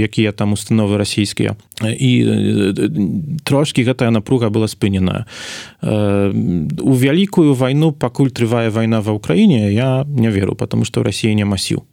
якія 0.03 0.35
там 0.35 0.53
установы 0.53 0.99
расійскія 0.99 1.55
і 1.79 2.11
трошки 3.47 3.87
гэтая 3.87 4.11
напруга 4.11 4.51
была 4.51 4.67
спыненая 4.67 5.23
у 5.79 6.93
вялікую 6.93 7.55
вайну 7.55 7.95
пакуль 7.95 8.33
трывае 8.35 8.67
вайна 8.69 8.99
ва 8.99 9.15
ўкраіне 9.15 9.71
я 9.71 10.03
не 10.03 10.29
веру 10.29 10.59
потому 10.59 10.83
что 10.83 11.03
Росія 11.03 11.33
не 11.33 11.45
масіў 11.45 11.87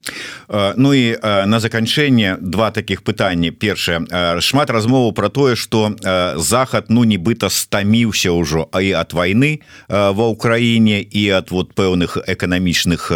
Ну 0.76 0.90
і 0.94 1.14
на 1.22 1.60
заканчэнне 1.60 2.42
два 2.42 2.70
таких 2.74 3.06
пытанні 3.06 3.54
перш 3.54 3.84
першае 3.84 4.40
шмат 4.40 4.70
размову 4.70 5.12
про 5.12 5.28
тое 5.28 5.56
что 5.56 5.96
захад 6.36 6.86
ну 6.88 7.04
нібыта 7.04 7.50
стаміўся 7.50 8.23
ўжо 8.30 8.68
а 8.72 8.80
і 8.80 8.94
от 8.94 9.12
войны 9.12 9.60
ва 9.88 10.24
ўкраіне 10.32 11.02
і 11.02 11.22
от 11.36 11.50
вот 11.50 11.74
пэўных 11.74 12.16
эканамічных 12.24 13.10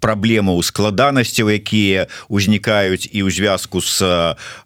праблемаў 0.00 0.62
складанасцяў 0.62 1.48
якія 1.54 2.10
узнікаюць 2.28 3.08
і 3.08 3.24
ў 3.24 3.30
звязку 3.30 3.80
с 3.80 4.02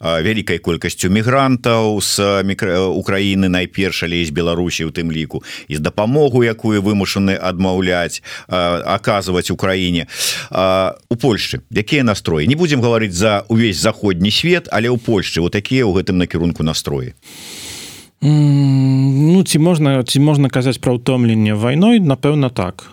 вялікай 0.00 0.58
колькасцю 0.58 1.10
мігрантаў 1.10 2.00
с 2.00 2.18
Украіны 2.94 3.48
найперш 3.48 4.02
але 4.02 4.24
з 4.24 4.30
Беларусі 4.30 4.88
у 4.88 4.90
тым 4.90 5.12
ліку 5.12 5.42
і 5.68 5.76
з 5.76 5.80
дапамогу 5.80 6.44
якую 6.44 6.82
вымушаны 6.82 7.36
адмаўляць 7.36 8.22
аказваць 8.48 9.50
Украіне. 9.50 10.06
У 11.10 11.16
Польшчы 11.16 11.60
якія 11.70 12.04
настроі? 12.04 12.48
Не 12.48 12.56
будемм 12.56 12.82
гаварыць 12.82 13.14
за 13.14 13.44
увесь 13.48 13.78
заходні 13.78 14.30
свет 14.30 14.68
але 14.72 14.88
ў 14.88 14.98
Польшчы 14.98 15.40
вот 15.40 15.52
такія 15.52 15.84
ў 15.84 16.00
гэтым 16.00 16.18
накірунку 16.18 16.62
настроі 16.62 17.14
Ну 18.24 19.42
ці 19.44 19.58
можна 19.58 20.02
ці 20.02 20.20
можна 20.20 20.48
казаць 20.48 20.80
пра 20.80 20.96
ўтомленне 20.96 21.52
вайной 21.52 22.00
напэўна 22.00 22.48
так 22.48 22.88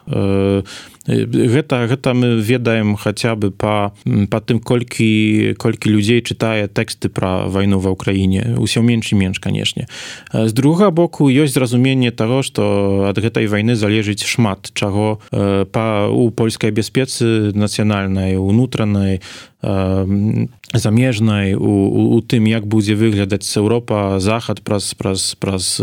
гэта 1.11 1.87
гэта 1.87 2.13
мы 2.13 2.39
ведаем 2.39 2.95
хаця 2.95 3.35
бы 3.35 3.51
по 3.51 3.93
па 4.05 4.39
тым 4.39 4.59
колькі 4.59 5.55
колькі 5.59 5.91
людзей 5.91 6.21
чытае 6.21 6.67
тэксты 6.67 7.09
пра 7.09 7.47
вайну 7.47 7.79
ва 7.79 7.91
ўкраіне. 7.91 8.55
Усё 8.57 8.81
менш 8.81 9.11
і 9.11 9.15
менш 9.19 9.39
канешне. 9.39 9.87
З 10.33 10.53
друга 10.53 10.89
боку 10.89 11.27
ёсць 11.27 11.53
зразуменне 11.53 12.11
того 12.11 12.43
что 12.43 13.05
ад 13.09 13.17
гэтай 13.19 13.47
вайны 13.47 13.75
залежыць 13.75 14.23
шмат 14.23 14.71
чаго 14.73 15.19
па 15.31 16.07
у 16.07 16.31
польскай 16.31 16.71
бяспецы 16.71 17.51
нацыянальнай 17.51 18.37
унутранай 18.37 19.21
замежнай 20.73 21.53
у, 21.53 21.61
у, 21.61 22.01
у 22.17 22.21
тым 22.21 22.49
як 22.49 22.65
будзе 22.65 22.95
выглядаць 22.95 23.45
Еўропа 23.57 24.17
захад 24.19 24.61
праз 24.65 24.93
праз 24.97 25.35
праз 25.37 25.81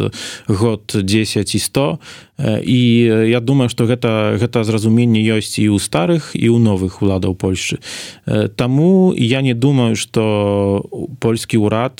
год 0.48 0.90
10 0.94 1.54
і 1.54 1.58
100 1.58 1.98
і 2.38 3.02
я 3.26 3.40
думаю 3.40 3.68
что 3.68 3.84
гэта 3.84 4.38
гэта 4.38 4.62
зразуменне 4.62 5.18
ёсць 5.18 5.58
і 5.58 5.74
ў 5.74 5.82
старых 5.82 6.38
і 6.38 6.46
ў 6.54 6.58
новых 6.62 7.02
уладаў 7.02 7.34
Польшчы 7.34 7.82
Таму 8.54 9.10
я 9.16 9.42
не 9.42 9.54
думаю 9.58 9.98
что 9.98 10.86
польскі 11.18 11.58
ўрад 11.58 11.98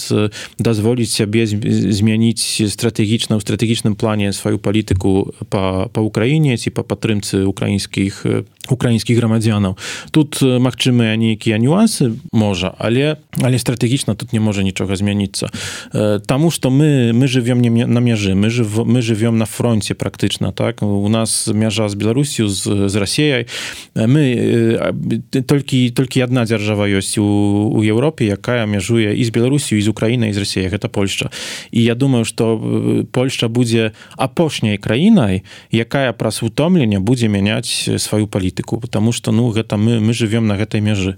дазволіць 0.59 1.11
сябе 1.11 1.43
змяніць 1.51 2.63
стратэгічна 2.71 3.35
ў 3.35 3.43
стратэгічным 3.43 3.99
плане 3.99 4.31
сваю 4.31 4.63
палітыку 4.63 5.35
па 5.51 5.91
па 5.91 6.01
ўкраіне 6.07 6.55
ці 6.55 6.71
па 6.71 6.87
падтрымцы 6.87 7.43
украінскіх 7.43 8.47
украінскіх 8.69 9.17
грамадзянаў. 9.17 9.81
Тут 10.13 10.39
магчымыя 10.45 11.17
нейкія 11.19 11.59
нюансы 11.59 12.15
можа 12.31 12.79
але 12.79 13.19
але 13.43 13.59
стратэгічна 13.59 14.15
тут 14.15 14.31
не 14.31 14.39
можа 14.39 14.63
нічога 14.63 14.95
змяніцца. 14.95 15.51
Таму 16.31 16.55
что 16.55 16.71
мы 16.71 17.11
мы 17.11 17.27
живвем 17.27 17.59
не 17.59 17.75
на 17.75 17.99
мяжы 17.99 18.39
мы 18.39 18.55
жив 18.55 18.87
мы 18.87 19.03
живвем 19.03 19.35
на 19.35 19.47
фронте 19.51 19.99
практычна 19.99 20.28
так? 20.55 20.83
У 20.83 21.09
нас 21.09 21.49
мяжа 21.49 21.89
з 21.89 21.95
Беларусю 21.95 22.49
з, 22.49 22.89
з 22.89 22.95
Расеяй 22.97 23.47
мы 23.95 24.99
толькі 25.47 25.91
толькі 25.91 26.23
одна 26.23 26.45
дзяржава 26.45 26.87
ёсць 26.89 27.19
у, 27.19 27.25
у 27.73 27.83
Еўропе 27.83 28.27
якая 28.27 28.67
мяжуе 28.67 29.15
і 29.15 29.25
з 29.25 29.31
Беларусю 29.31 29.81
з 29.81 29.89
Украінай 29.89 30.33
з 30.33 30.39
Расея 30.39 30.69
гэта 30.69 30.89
Польшча. 30.89 31.31
І 31.71 31.83
я 31.83 31.95
думаю 31.95 32.25
что 32.25 32.59
Польшча 33.13 33.49
будзе 33.49 33.93
апошняй 34.17 34.79
краінай 34.79 35.43
якая 35.71 36.13
праз 36.13 36.43
утомлення 36.43 37.01
будзе 37.01 37.29
мяняць 37.29 37.89
сваю 37.99 38.27
палітыку. 38.27 38.81
Потому 38.81 39.13
что 39.13 39.33
ну 39.33 39.49
гэта 39.51 39.77
мы 39.77 40.01
мы 40.01 40.13
живвем 40.13 40.47
на 40.47 40.57
гэтай 40.57 40.81
мяжы. 40.81 41.17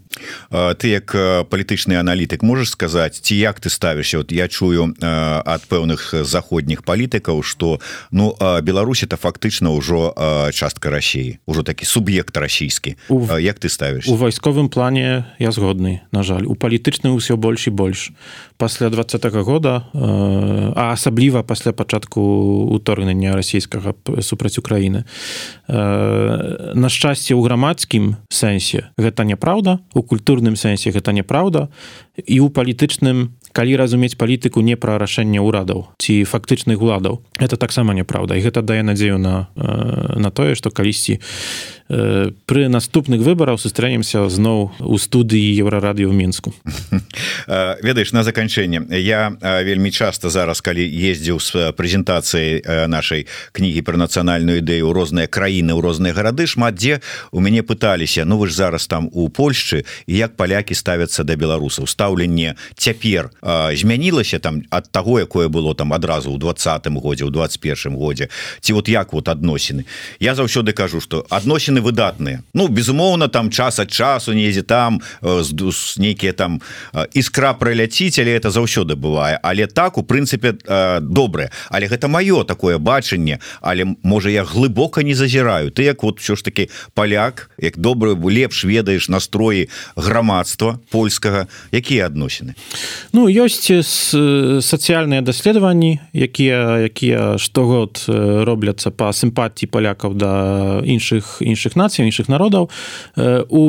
Ты 0.50 0.88
як 0.88 1.14
палітычны 1.50 1.98
аналітык 1.98 2.42
можешь 2.42 2.70
сказаць 2.70 3.20
ці 3.20 3.36
як 3.36 3.60
ты 3.60 3.70
ставішся? 3.70 4.18
Вот 4.18 4.32
я 4.32 4.48
чую 4.48 4.94
ад 5.00 5.62
пэўных 5.68 6.24
заходніх 6.24 6.82
палітыкаў 6.82 7.42
что 7.42 7.80
ну 8.10 8.36
Беларусь 8.62 8.99
это 9.04 9.16
фактычна 9.16 9.70
ўжо 9.70 10.14
частка 10.52 10.90
Росіі 10.90 11.38
ужо 11.46 11.62
такі 11.62 11.84
суб'ект 11.84 12.36
расійскі 12.36 12.96
як 13.40 13.58
ты 13.58 13.68
ставіш 13.68 14.08
у 14.08 14.16
вайсковым 14.16 14.68
плане 14.68 15.26
я 15.38 15.50
згодны 15.52 16.00
на 16.12 16.22
жаль. 16.22 16.44
У 16.46 16.54
палітычным 16.54 17.14
усё 17.14 17.36
больш 17.36 17.66
і 17.66 17.70
больш. 17.70 18.12
Пасля 18.56 18.90
двадцатого 18.90 19.42
года 19.44 19.86
а 19.94 20.92
асабліва 20.92 21.42
пасля 21.42 21.72
пачатку 21.72 22.20
уторгнення 22.70 23.36
расійскага 23.36 23.94
супраць 24.20 24.58
Украіны 24.58 25.04
на 25.68 26.88
шчасце 26.88 27.34
ў 27.34 27.42
грамадскім 27.42 28.16
сэнсе 28.28 28.90
гэта 28.98 29.24
няправда 29.24 29.80
у 29.94 30.02
культурным 30.02 30.56
сэнсе 30.56 30.90
гэта 30.90 31.12
няправда 31.12 31.68
і 32.16 32.40
ў 32.40 32.50
палітычным 32.50 33.36
калі 33.52 33.76
разумець 33.76 34.14
палітыку 34.14 34.60
не 34.60 34.76
пра 34.76 34.98
рашэнне 34.98 35.40
ўрадаў 35.40 35.90
ці 35.98 36.24
фактычных 36.24 36.80
уладаў 36.80 37.20
это 37.38 37.56
таксама 37.56 37.94
няправда 37.94 38.36
і 38.36 38.44
гэта 38.44 38.62
дае 38.62 38.82
надзею 38.82 39.18
на 39.18 39.48
на 39.56 40.30
тое 40.30 40.54
што 40.54 40.70
калісьці 40.70 41.20
пры 41.90 42.68
наступных 42.70 43.18
выбараў 43.26 43.58
сустрэнемся 43.58 44.22
зноў 44.30 44.70
у 44.78 44.94
студыі 44.94 45.50
еўрарадыё 45.58 46.06
ў 46.06 46.14
мінску. 46.14 46.54
Ведаеш 47.82 48.12
на 48.14 48.22
заканчэнне. 48.22 48.86
Я 48.94 49.34
вельмі 49.42 49.90
часто 49.90 50.30
зараз 50.30 50.62
калі 50.62 50.86
ездзіў 50.86 51.42
з 51.42 51.74
прэзентацыяй 51.74 52.86
нашай 52.86 53.26
кнігі 53.50 53.82
пра 53.82 53.98
нацыянальную 53.98 54.62
ідэю 54.62 54.86
ў 54.86 54.92
розныя 54.94 55.26
краіны 55.26 55.74
ў 55.74 55.80
розныя 55.82 56.14
гарады 56.14 56.46
шмат 56.46 56.78
дзе 56.78 57.02
у 57.34 57.42
мяне 57.42 57.66
пыталіся 57.66 58.22
Ну 58.22 58.38
вы 58.38 58.46
ж 58.46 58.54
зараз 58.54 58.86
там 58.86 59.10
у 59.10 59.26
Польшчы 59.28 59.82
як 60.06 60.38
палякі 60.38 60.78
ставяцца 60.78 61.26
да 61.26 61.34
беларусаў? 61.34 61.90
Стаўленне 61.90 62.54
цяпер 62.78 63.34
змянілася 63.42 64.38
там 64.38 64.62
ад 64.70 64.90
таго 64.90 65.20
якое 65.20 65.48
было 65.48 65.74
там 65.74 65.92
адразу 65.92 66.30
ў 66.30 66.38
двадцатым 66.38 67.00
годзе 67.00 67.24
ў 67.24 67.30
21 67.30 67.96
годзе. 67.96 68.28
Ці 68.60 68.72
вот 68.72 68.88
як 68.88 69.12
вот 69.12 69.28
адносіны? 69.28 69.84
Я 70.20 70.34
заўсёды 70.34 70.72
кажу 70.72 71.00
что 71.00 71.26
адносіны 71.30 71.80
выдатныя. 71.80 72.42
Ну 72.54 72.68
безумоўна 72.68 73.28
там 73.28 73.50
час 73.50 73.78
ад 73.78 73.90
часу 73.90 74.32
незе 74.32 74.62
там 74.62 75.00
э, 75.22 75.42
нейкіе 75.96 76.32
там 76.32 76.60
э, 76.92 77.06
іскра 77.14 77.54
проляціць 77.54 78.18
але 78.18 78.36
это 78.36 78.50
заўсёды 78.50 78.96
бывае. 78.96 79.38
Але 79.42 79.66
так 79.66 79.98
у 79.98 80.02
прынцыпе 80.02 80.58
э, 80.64 81.00
добрае. 81.00 81.50
Але 81.70 81.86
гэта 81.86 82.08
маё 82.08 82.44
такое 82.44 82.78
бачанне 82.78 83.38
але 83.60 83.84
можа 84.02 84.30
я 84.30 84.44
глыбока 84.44 85.02
не 85.02 85.14
зазіраю. 85.14 85.70
Ты 85.70 85.82
як 85.82 86.02
вот 86.02 86.20
все 86.20 86.36
ж 86.36 86.44
таки 86.44 86.68
поляк 86.94 87.50
як 87.58 87.78
добрый 87.78 88.16
лепш 88.16 88.64
ведаеш 88.64 89.08
настроі 89.08 89.68
грамадства 89.96 90.78
польскага 90.90 91.46
якія 91.72 92.06
адносіны? 92.06 92.54
Ну 93.12 93.28
ёсць 93.30 93.70
сацыяльныя 93.70 95.22
даследаванні 95.22 96.00
якія 96.12 96.90
якія 96.90 97.38
штогод 97.38 98.04
робляцца 98.08 98.90
по 98.90 99.12
сімпатіі 99.12 99.70
палякаў 99.70 100.14
да 100.14 100.32
іншых 100.84 101.38
іншых 101.40 101.76
нацый 101.76 102.06
іншых 102.06 102.28
народаў. 102.28 102.70
У 103.48 103.62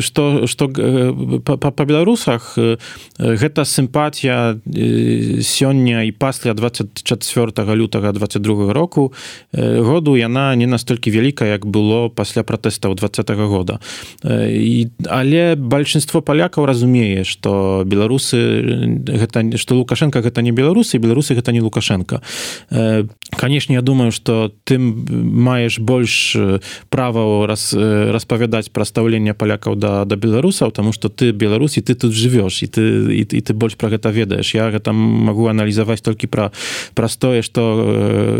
что 0.00 0.46
что 0.46 0.68
по 0.68 1.84
беларусах 1.84 2.58
гэта 3.18 3.64
сімпатія 3.64 4.58
сёння 5.40 6.02
і 6.02 6.12
пасля 6.12 6.54
24 6.54 7.74
лютага 7.74 8.12
22 8.12 8.72
року 8.72 9.12
году 9.52 10.16
яна 10.16 10.56
не 10.56 10.66
настолькі 10.66 11.10
вялікая 11.10 11.54
як 11.54 11.66
было 11.66 12.10
пасля 12.10 12.42
пратэстаў 12.42 12.94
два 12.94 13.08
-го 13.08 13.46
года 13.46 13.78
і 14.24 14.88
але 15.06 15.54
большинство 15.54 16.22
палякаў 16.22 16.66
разумее 16.66 17.24
что 17.24 17.84
беларусы 17.86 18.79
гэта 18.80 19.56
что 19.56 19.76
лукашенко 19.76 20.20
гэта 20.22 20.42
не 20.42 20.52
беларусы 20.52 20.98
беларусы 20.98 21.34
гэта 21.34 21.52
не 21.52 21.60
лукашенко. 21.60 22.22
Канешне 23.36 23.74
я 23.76 23.82
думаю 23.82 24.12
что 24.12 24.52
ты 24.64 24.78
маеш 24.78 25.78
больш 25.78 26.36
права 26.88 27.10
права 27.10 27.46
раз 27.46 27.72
распавядаць 27.74 28.70
пра 28.72 28.84
стаўленне 28.84 29.34
палякаў 29.34 29.76
да 29.76 30.04
да 30.04 30.16
беларусаў 30.16 30.70
тому 30.70 30.92
что 30.92 31.08
ты 31.08 31.32
беларусі 31.32 31.80
ты 31.80 31.94
тут 31.94 32.12
живвеш 32.12 32.62
і 32.62 32.66
ты 32.66 32.82
і, 33.14 33.22
і 33.24 33.40
ты 33.40 33.54
больш 33.54 33.74
про 33.74 33.88
гэта 33.90 34.10
ведаеш. 34.10 34.54
Я 34.54 34.70
гэта 34.70 34.92
могу 34.92 35.46
аналізаваць 35.46 36.02
толькі 36.02 36.26
пра 36.26 36.52
простое 36.94 37.42
что 37.42 37.62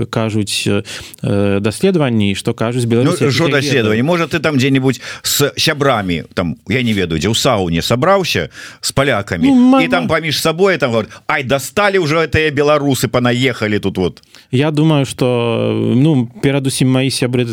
э, 0.03 0.07
кажуць 0.11 0.67
э, 0.67 1.61
даследаванні 1.61 2.35
что 2.35 2.55
кажуць 2.55 2.85
беларус 2.85 3.21
ну, 3.21 3.49
даследаванне 3.49 4.03
можа 4.03 4.27
ты 4.27 4.39
там 4.39 4.59
дзе-нибудь 4.59 5.01
с 5.23 5.53
сябрамі 5.57 6.25
там 6.35 6.57
я 6.69 6.83
не 6.83 6.93
ведаю 6.93 7.21
дзе 7.21 7.29
ў 7.29 7.35
сауне 7.35 7.83
сабраўся 7.83 8.51
с 8.81 8.93
палякамі 8.93 9.49
ну, 9.49 9.81
і 9.81 9.89
там 9.89 10.09
паміж 10.09 10.30
сабой 10.39 10.79
там 10.79 10.91
говорит, 10.93 11.11
Ай 11.27 11.43
дасталі 11.43 11.99
ўжо 11.99 12.23
гэтыя 12.27 12.51
беларусы 12.51 13.09
панаехалі 13.09 13.79
тут 13.79 13.99
вот 13.99 14.23
я 14.51 14.71
думаю 14.71 15.07
что 15.07 15.73
ну 15.75 16.27
перадусім 16.43 16.91
мои 16.91 17.11
сябры 17.11 17.47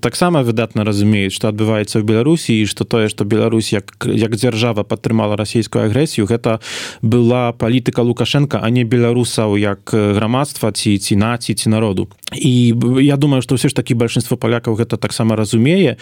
таксама 0.00 0.42
выдатна 0.42 0.84
разумеюць 0.84 1.32
что 1.32 1.48
адбываецца 1.48 2.00
ў 2.00 2.04
беларусі 2.04 2.62
і 2.62 2.66
что 2.66 2.84
тое 2.84 3.08
что 3.08 3.24
Беларусь 3.24 3.72
як 3.72 3.92
як 4.04 4.36
дзяржава 4.36 4.84
падтрымала 4.84 5.36
расійскую 5.36 5.84
агрэсію 5.84 6.26
гэта 6.26 6.60
была 7.02 7.52
палітыка 7.52 8.02
лукашенко 8.02 8.60
а 8.62 8.70
не 8.70 8.84
беларусаў 8.84 9.56
як 9.56 9.90
грамадства 9.92 10.72
ці 10.72 10.98
ці 10.98 11.16
наці 11.16 11.54
ці 11.54 11.68
народу. 11.68 12.08
І 12.32 12.74
я 13.00 13.16
думаю 13.16 13.42
что 13.42 13.54
все 13.54 13.68
ж 13.68 13.74
таки 13.74 13.94
большинство 13.94 14.36
палякаў 14.36 14.76
гэта 14.76 14.96
таксама 14.96 15.36
разумее. 15.36 15.96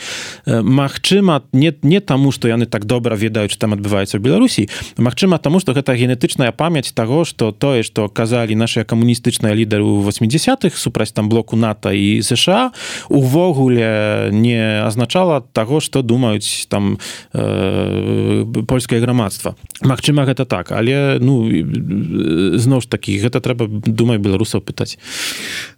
Мачыма 0.47 1.43
не 1.53 1.73
не 1.83 2.01
таму 2.01 2.33
что 2.33 2.49
яны 2.49 2.67
так 2.67 2.85
добра 2.85 3.17
ведаюць 3.17 3.57
там 3.57 3.73
адбываецца 3.73 4.19
в 4.19 4.23
Беларусі 4.23 4.69
Мачыма 4.97 5.39
тому 5.39 5.61
что 5.61 5.73
гэта 5.73 5.93
генетычная 6.21 6.53
памяць 6.53 6.93
того 6.93 7.25
что 7.25 7.53
тое 7.53 7.83
что 7.83 8.09
казалі 8.09 8.55
наши 8.55 8.85
камуністычныя 8.85 9.55
лідары 9.55 9.83
у 9.83 10.03
80-х 10.03 10.77
супраць 10.77 11.13
там 11.13 11.29
блоку 11.29 11.57
нато 11.57 11.93
і 11.93 12.23
сша 12.23 12.73
увогуле 13.09 14.29
не 14.33 14.83
азначала 14.85 15.41
того 15.41 15.81
что 15.81 16.03
думаюць 16.03 16.67
там 16.69 16.99
э, 17.33 18.45
польскае 18.67 19.01
грамадства. 19.01 19.57
Мачыма 19.81 20.25
гэта 20.25 20.45
так 20.45 20.73
але 20.73 21.19
ну 21.21 21.49
зноў 22.59 22.81
ж 22.81 22.89
такі 22.89 23.19
гэта 23.19 23.41
трэба 23.41 23.67
думаю 23.69 24.21
беларусаў 24.21 24.61
пытаць. 24.61 24.99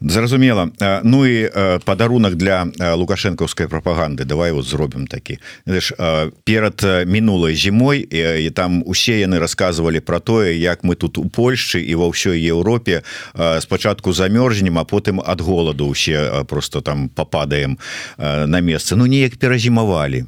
Зразумела. 0.01 0.71
Ну 1.05 1.27
і 1.27 1.51
падарунак 1.85 2.35
для 2.35 2.67
лукашэнкаўскай 2.79 3.69
прапаганды. 3.69 4.25
Давай 4.25 4.53
вот 4.53 4.67
зробім 4.67 5.07
такі. 5.07 5.39
Перад 6.45 7.07
мінулай 7.07 7.55
зімой 7.55 8.01
і 8.11 8.51
там 8.51 8.83
усе 8.87 9.21
яны 9.21 9.39
рассказывалі 9.39 10.01
про 10.01 10.19
тое 10.33 10.57
як 10.57 10.85
мы 10.85 10.97
тут 10.97 11.19
у 11.19 11.29
Польшчы 11.29 11.85
і 11.85 11.95
ва 12.01 12.09
ўсёй 12.09 12.41
Еўропе 12.41 13.05
спачатку 13.61 14.13
замёрзнем 14.13 14.79
а 14.79 14.85
потым 14.85 15.21
ад 15.21 15.41
голаду 15.41 15.87
усе 15.87 16.45
просто 16.49 16.81
там 16.81 17.09
попадаем 17.09 17.79
на 18.19 18.61
месцы. 18.61 18.97
Ну 18.97 19.07
неяк 19.07 19.37
перазімавалі. 19.37 20.25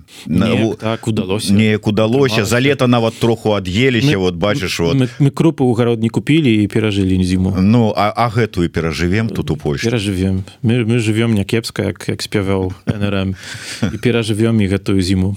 Так 0.81 1.09
удалося. 1.09 1.53
неяк 1.53 1.87
удалося. 1.87 2.45
За 2.45 2.61
лета 2.61 2.87
нават 2.87 3.15
троху 3.15 3.53
ад'еліся 3.53 4.19
вот 4.19 4.35
бачыш 4.35 4.81
вот 4.81 4.95
мы, 4.95 5.09
мы 5.19 5.31
крупы 5.31 5.65
ў 5.65 5.73
гарод 5.75 6.03
не 6.03 6.09
купілі 6.09 6.63
і 6.63 6.69
перажылі 6.69 7.25
зіму. 7.25 7.57
Ну 7.61 7.93
а, 7.97 8.13
а 8.13 8.29
гэтую 8.29 8.69
перажывем 8.69 9.29
тут 9.29 9.51
у 9.51 9.57
Польше 9.57 9.89
перажывем. 9.89 10.45
Мы, 10.63 10.85
мы 10.85 10.99
живвем 10.99 11.35
някепска 11.35 11.83
як 11.83 12.05
як 12.09 12.23
спяваў 12.23 12.73
нрм 12.87 13.35
і 13.95 13.97
перажывем 13.97 14.61
і 14.61 14.69
гэтую 14.69 15.01
зіму 15.01 15.37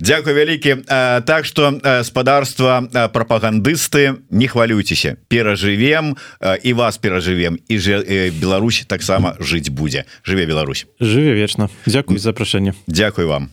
Дякую 0.00 0.34
вялікі. 0.34 0.76
Так 1.26 1.44
что 1.44 1.80
спадарства 2.04 2.82
прапагандысты 3.12 4.14
не 4.30 4.48
хвалюйцеся. 4.48 5.16
Перажывем 5.28 6.16
і 6.62 6.72
вас 6.72 6.98
перажывем. 6.98 7.58
І 7.68 7.78
же 7.78 8.30
Беларусь 8.40 8.84
таксама 8.86 9.36
жыць 9.40 9.70
будзе. 9.70 10.04
Жыве 10.24 10.46
Беларусь. 10.46 10.86
Жыве 11.00 11.34
вечна. 11.34 11.68
Дякую 11.86 12.18
запрашэнне 12.18 12.74
Дякую 12.86 13.28
вам 13.28 13.50